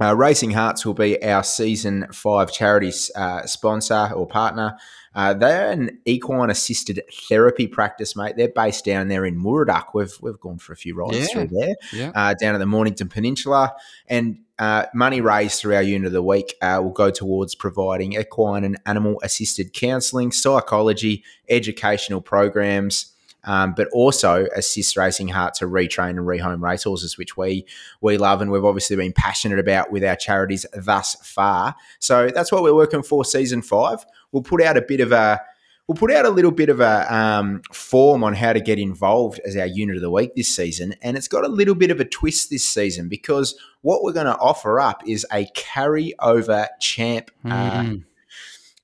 [0.00, 4.76] uh, Racing Hearts will be our season five charity uh, sponsor or partner.
[5.14, 8.34] Uh, they're an equine assisted therapy practice, mate.
[8.36, 9.88] They're based down there in Moorooduc.
[9.92, 11.26] We've we've gone for a few rides Yeah.
[11.26, 12.12] through there, Yeah.
[12.14, 13.74] uh, down at the Mornington Peninsula,
[14.06, 18.12] and uh, money raised through our unit of the week uh, will go towards providing
[18.12, 23.06] equine and animal assisted counselling, psychology, educational programs.
[23.44, 27.66] Um, but also assist Racing Heart to retrain and rehome racehorses, which we
[28.00, 31.74] we love and we've obviously been passionate about with our charities thus far.
[31.98, 34.06] So that's what we're working for season five.
[34.30, 35.40] We'll put out a bit of a
[35.88, 39.40] we'll put out a little bit of a um, form on how to get involved
[39.44, 42.00] as our unit of the week this season, and it's got a little bit of
[42.00, 47.30] a twist this season because what we're going to offer up is a carryover champ.
[47.44, 48.04] Uh, Mm.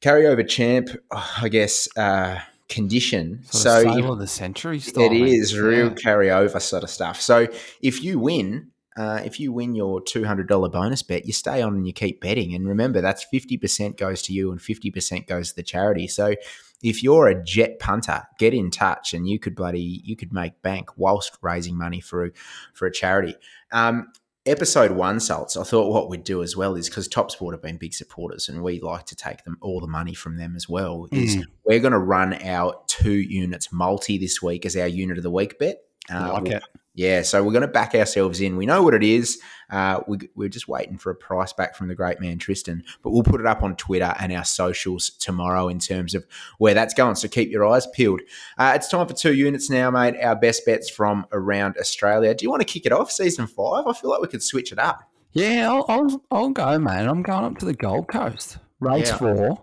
[0.03, 2.39] carryover champ, I guess, uh,
[2.69, 3.41] condition.
[3.51, 5.05] Sort of so if- of the century style.
[5.05, 5.61] it is mate.
[5.61, 5.95] real Yeah.
[5.95, 7.21] carryover sort of stuff.
[7.21, 7.47] So
[7.81, 11.63] if you win, uh, if you win your two hundred dollar bonus bet, you stay
[11.63, 12.55] on and you keep betting.
[12.55, 16.07] And remember, that's fifty percent goes to you and fifty percent goes to the charity.
[16.09, 16.35] So
[16.83, 20.61] if you're a jet punter, get in touch and you could bloody you could make
[20.63, 22.31] bank whilst raising money for a,
[22.75, 23.35] for a charity.
[23.73, 24.09] Um,
[24.47, 27.61] episode one salts i thought what we'd do as well is because top sport have
[27.61, 30.67] been big supporters and we like to take them all the money from them as
[30.67, 31.45] well is Mm.
[31.67, 35.31] we're going to run our two units multi this week as our unit of the
[35.31, 36.63] week bet I like we- it.
[36.99, 39.41] Yeah so we're going to back ourselves in we know what it is
[39.71, 43.11] uh, we, we're just waiting for a price back from the great man tristan but
[43.11, 46.27] we'll put it up on twitter and our socials tomorrow in terms of
[46.59, 48.21] where that's going so keep your eyes peeled
[48.59, 52.45] uh, it's time for two units now mate our best bets from around australia do
[52.45, 54.79] you want to kick it off season five i feel like we could switch it
[54.79, 57.07] up Yeah, I'll, I'll, I'll go, man.
[57.07, 58.57] I'm going up to the Gold Coast.
[58.81, 59.19] Race Yeah.
[59.19, 59.63] four,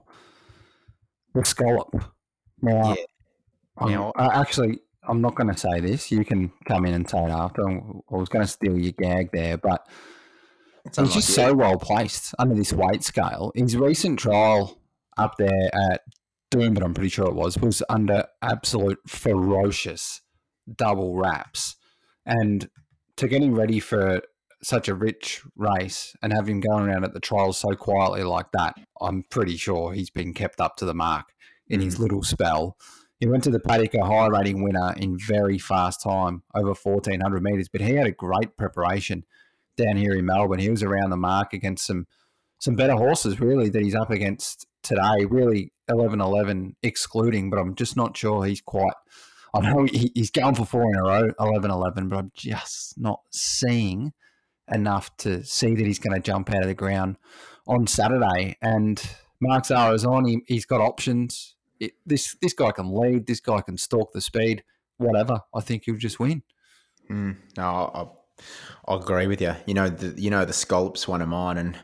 [1.33, 1.89] the Scallop.
[2.61, 3.03] Now, Yeah.
[3.87, 6.11] Now- uh, actually, I'm not going to say this.
[6.11, 7.67] You can come in and say it after.
[7.67, 9.87] I was going to steal your gag there, but
[10.85, 13.51] It's he's just so well placed under this weight scale.
[13.55, 14.79] His recent trial
[15.17, 16.01] up there at
[16.51, 20.21] Doom, but I'm pretty sure it was, was under absolute ferocious
[20.73, 21.75] double wraps.
[22.25, 22.69] And
[23.17, 24.21] to get him ready for
[24.61, 28.51] such a rich race and have him going around at the trials so quietly like
[28.53, 31.25] that, I'm pretty sure he's been kept up to the mark
[31.67, 31.99] in his mm.
[31.99, 32.77] little spell.
[33.19, 37.69] He went to the Paddock high rating winner in very fast time, over 1400 metres,
[37.69, 39.23] but he had a great preparation
[39.77, 40.59] down here in Melbourne.
[40.59, 42.07] He was around the mark against some
[42.57, 45.25] some better horses, really, that he's up against today.
[45.29, 48.93] Really, 11 11 excluding, but I'm just not sure he's quite.
[49.53, 52.97] I know he, he's going for four in a row, 11 11, but I'm just
[52.97, 54.13] not seeing
[54.71, 57.17] enough to see that he's going to jump out of the ground
[57.67, 58.57] on Saturday.
[58.61, 59.01] And
[59.39, 60.25] Mark Zahra's on.
[60.25, 61.54] He, he's got options.
[61.79, 63.27] It, this this guy can lead.
[63.27, 64.63] This guy can stalk the speed.
[64.97, 65.41] Whatever.
[65.53, 66.43] I think he'll just win.
[67.09, 69.53] Mm, no, I, I agree with you.
[69.65, 71.77] You know, the, you know, the scallops one of mine, and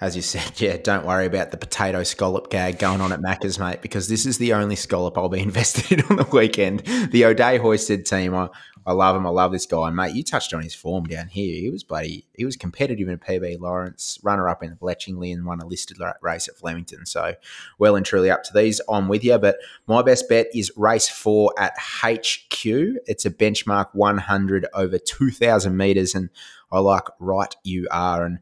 [0.00, 3.58] as you said, yeah, don't worry about the potato scallop gag going on at Macca's,
[3.58, 6.80] mate, because this is the only scallop I'll be invested in on the weekend.
[6.80, 8.48] The O'Day hoisted team, I,
[8.86, 9.26] I love him.
[9.26, 10.14] I love this guy, and mate.
[10.14, 11.60] You touched on his form down here.
[11.60, 12.24] He was bloody.
[12.34, 16.46] He was competitive in PB Lawrence, runner up in Bletchingly, and won a listed race
[16.46, 17.04] at Flemington.
[17.04, 17.34] So,
[17.78, 18.80] well and truly up to these.
[18.88, 19.56] I'm with you, but
[19.88, 22.64] my best bet is race four at HQ.
[22.64, 26.30] It's a benchmark 100 over 2,000 meters, and
[26.70, 28.24] I like right you are.
[28.24, 28.38] And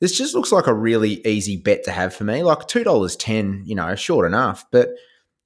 [0.00, 2.42] this just looks like a really easy bet to have for me.
[2.42, 4.90] Like two dollars ten, you know, short enough, but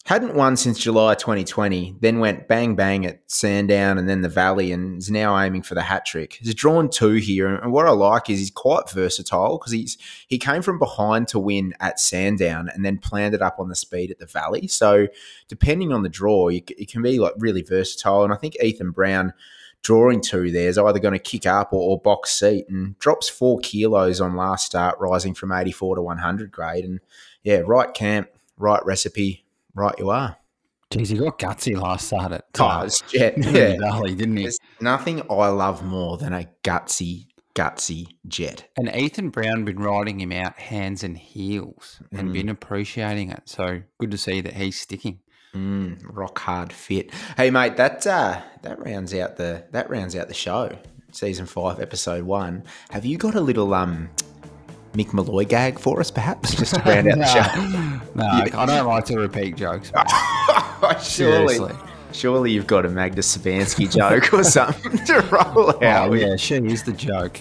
[0.05, 1.97] hadn't won since July 2020.
[2.01, 5.75] Then went bang bang at Sandown and then the Valley, and is now aiming for
[5.75, 6.39] the hat trick.
[6.41, 9.99] He's drawn two here, and what I like is he's quite versatile because he's
[10.29, 13.77] he came from behind to win at Sandown and then planned it up on the
[13.77, 14.69] speed at the Valley.
[14.69, 15.09] So
[15.49, 18.25] depending on the draw, it can be like really versatile.
[18.25, 19.33] And I think Ethan Brown
[19.85, 23.29] drawing two there is either going to kick up or, or box seat and drops
[23.29, 26.85] four kilos on last start, rising from 84 to 100 grade.
[26.85, 26.99] And
[27.45, 30.39] yeah, right camp, right recipe, right you are.
[30.91, 33.35] Jeez, he got gutsy last start at Oh, it's Jet.
[33.39, 33.77] Yeah.
[33.79, 34.43] Valley, didn't he?
[34.45, 38.69] There's nothing I love more than a gutsy, gutsy Jet.
[38.77, 42.33] And Ethan Brown been riding him out hands and heels and Mm.
[42.33, 43.43] been appreciating it.
[43.47, 45.19] So good to see that he's sticking.
[45.55, 47.11] Mm, rock hard fit.
[47.37, 50.77] Hey mate, that uh, that rounds out the that rounds out the show.
[51.13, 52.65] Season five, episode one.
[52.91, 54.11] Have you got a little um
[54.95, 58.01] Mick Molloy gag for us, perhaps, just to round out the show?
[58.17, 59.91] No, I don't like to repeat jokes.
[61.03, 61.73] surely, Seriously.
[62.13, 66.11] surely you've got a Magda Szubanski joke or something to roll out.
[66.11, 67.41] Oh, yeah, she is the joke.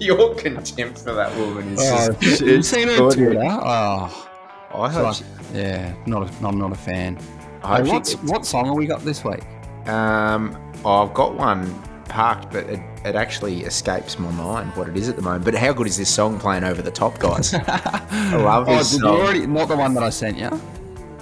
[0.00, 2.40] Your contempt for that woman is Oh, just.
[2.40, 2.96] you it's seen her.
[2.98, 3.40] Twitter?
[3.42, 4.27] Oh,
[4.74, 5.08] I heard.
[5.08, 7.18] it's like- yeah, not a, I'm not a fan.
[7.62, 9.42] I Hey, she what song have we got this week?
[9.88, 15.08] Um, I've got one parked, but it, it actually escapes my mind what it is
[15.08, 15.44] at the moment.
[15.44, 17.54] But how good is this song playing over the top, guys?
[17.66, 19.04] I love Oh, this song.
[19.20, 19.46] already?
[19.46, 20.50] Not the one that I sent you.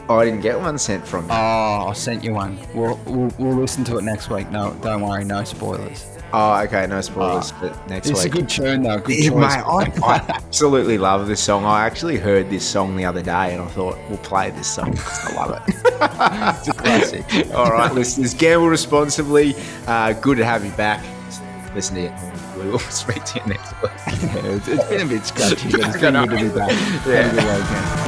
[0.09, 1.33] Oh, I didn't get one sent from you.
[1.33, 2.59] Oh, I sent you one.
[2.75, 4.51] We'll, we'll we'll listen to it next week.
[4.51, 6.07] No, don't worry, no spoilers.
[6.39, 8.35] Oh, okay, no spoilers for next It's week.
[8.35, 8.99] a good tune though.
[8.99, 9.57] Good Yeah, choice.
[9.57, 11.65] mate, I, I absolutely love this song.
[11.65, 14.95] I actually heard this song the other day and I thought, we'll play this song
[14.99, 15.75] I love it.
[16.59, 17.25] it's a classic.
[17.55, 19.55] All right, listeners, gamble responsibly.
[19.87, 21.03] Uh, good to have you back.
[21.75, 22.13] Listen to it.
[22.63, 23.93] We will speak to you next week.
[24.07, 26.71] Yeah, it's, it's been a bit scratchy, but it's been good to be back.
[27.07, 27.23] Yeah.
[27.23, 28.06] Have a good weekend.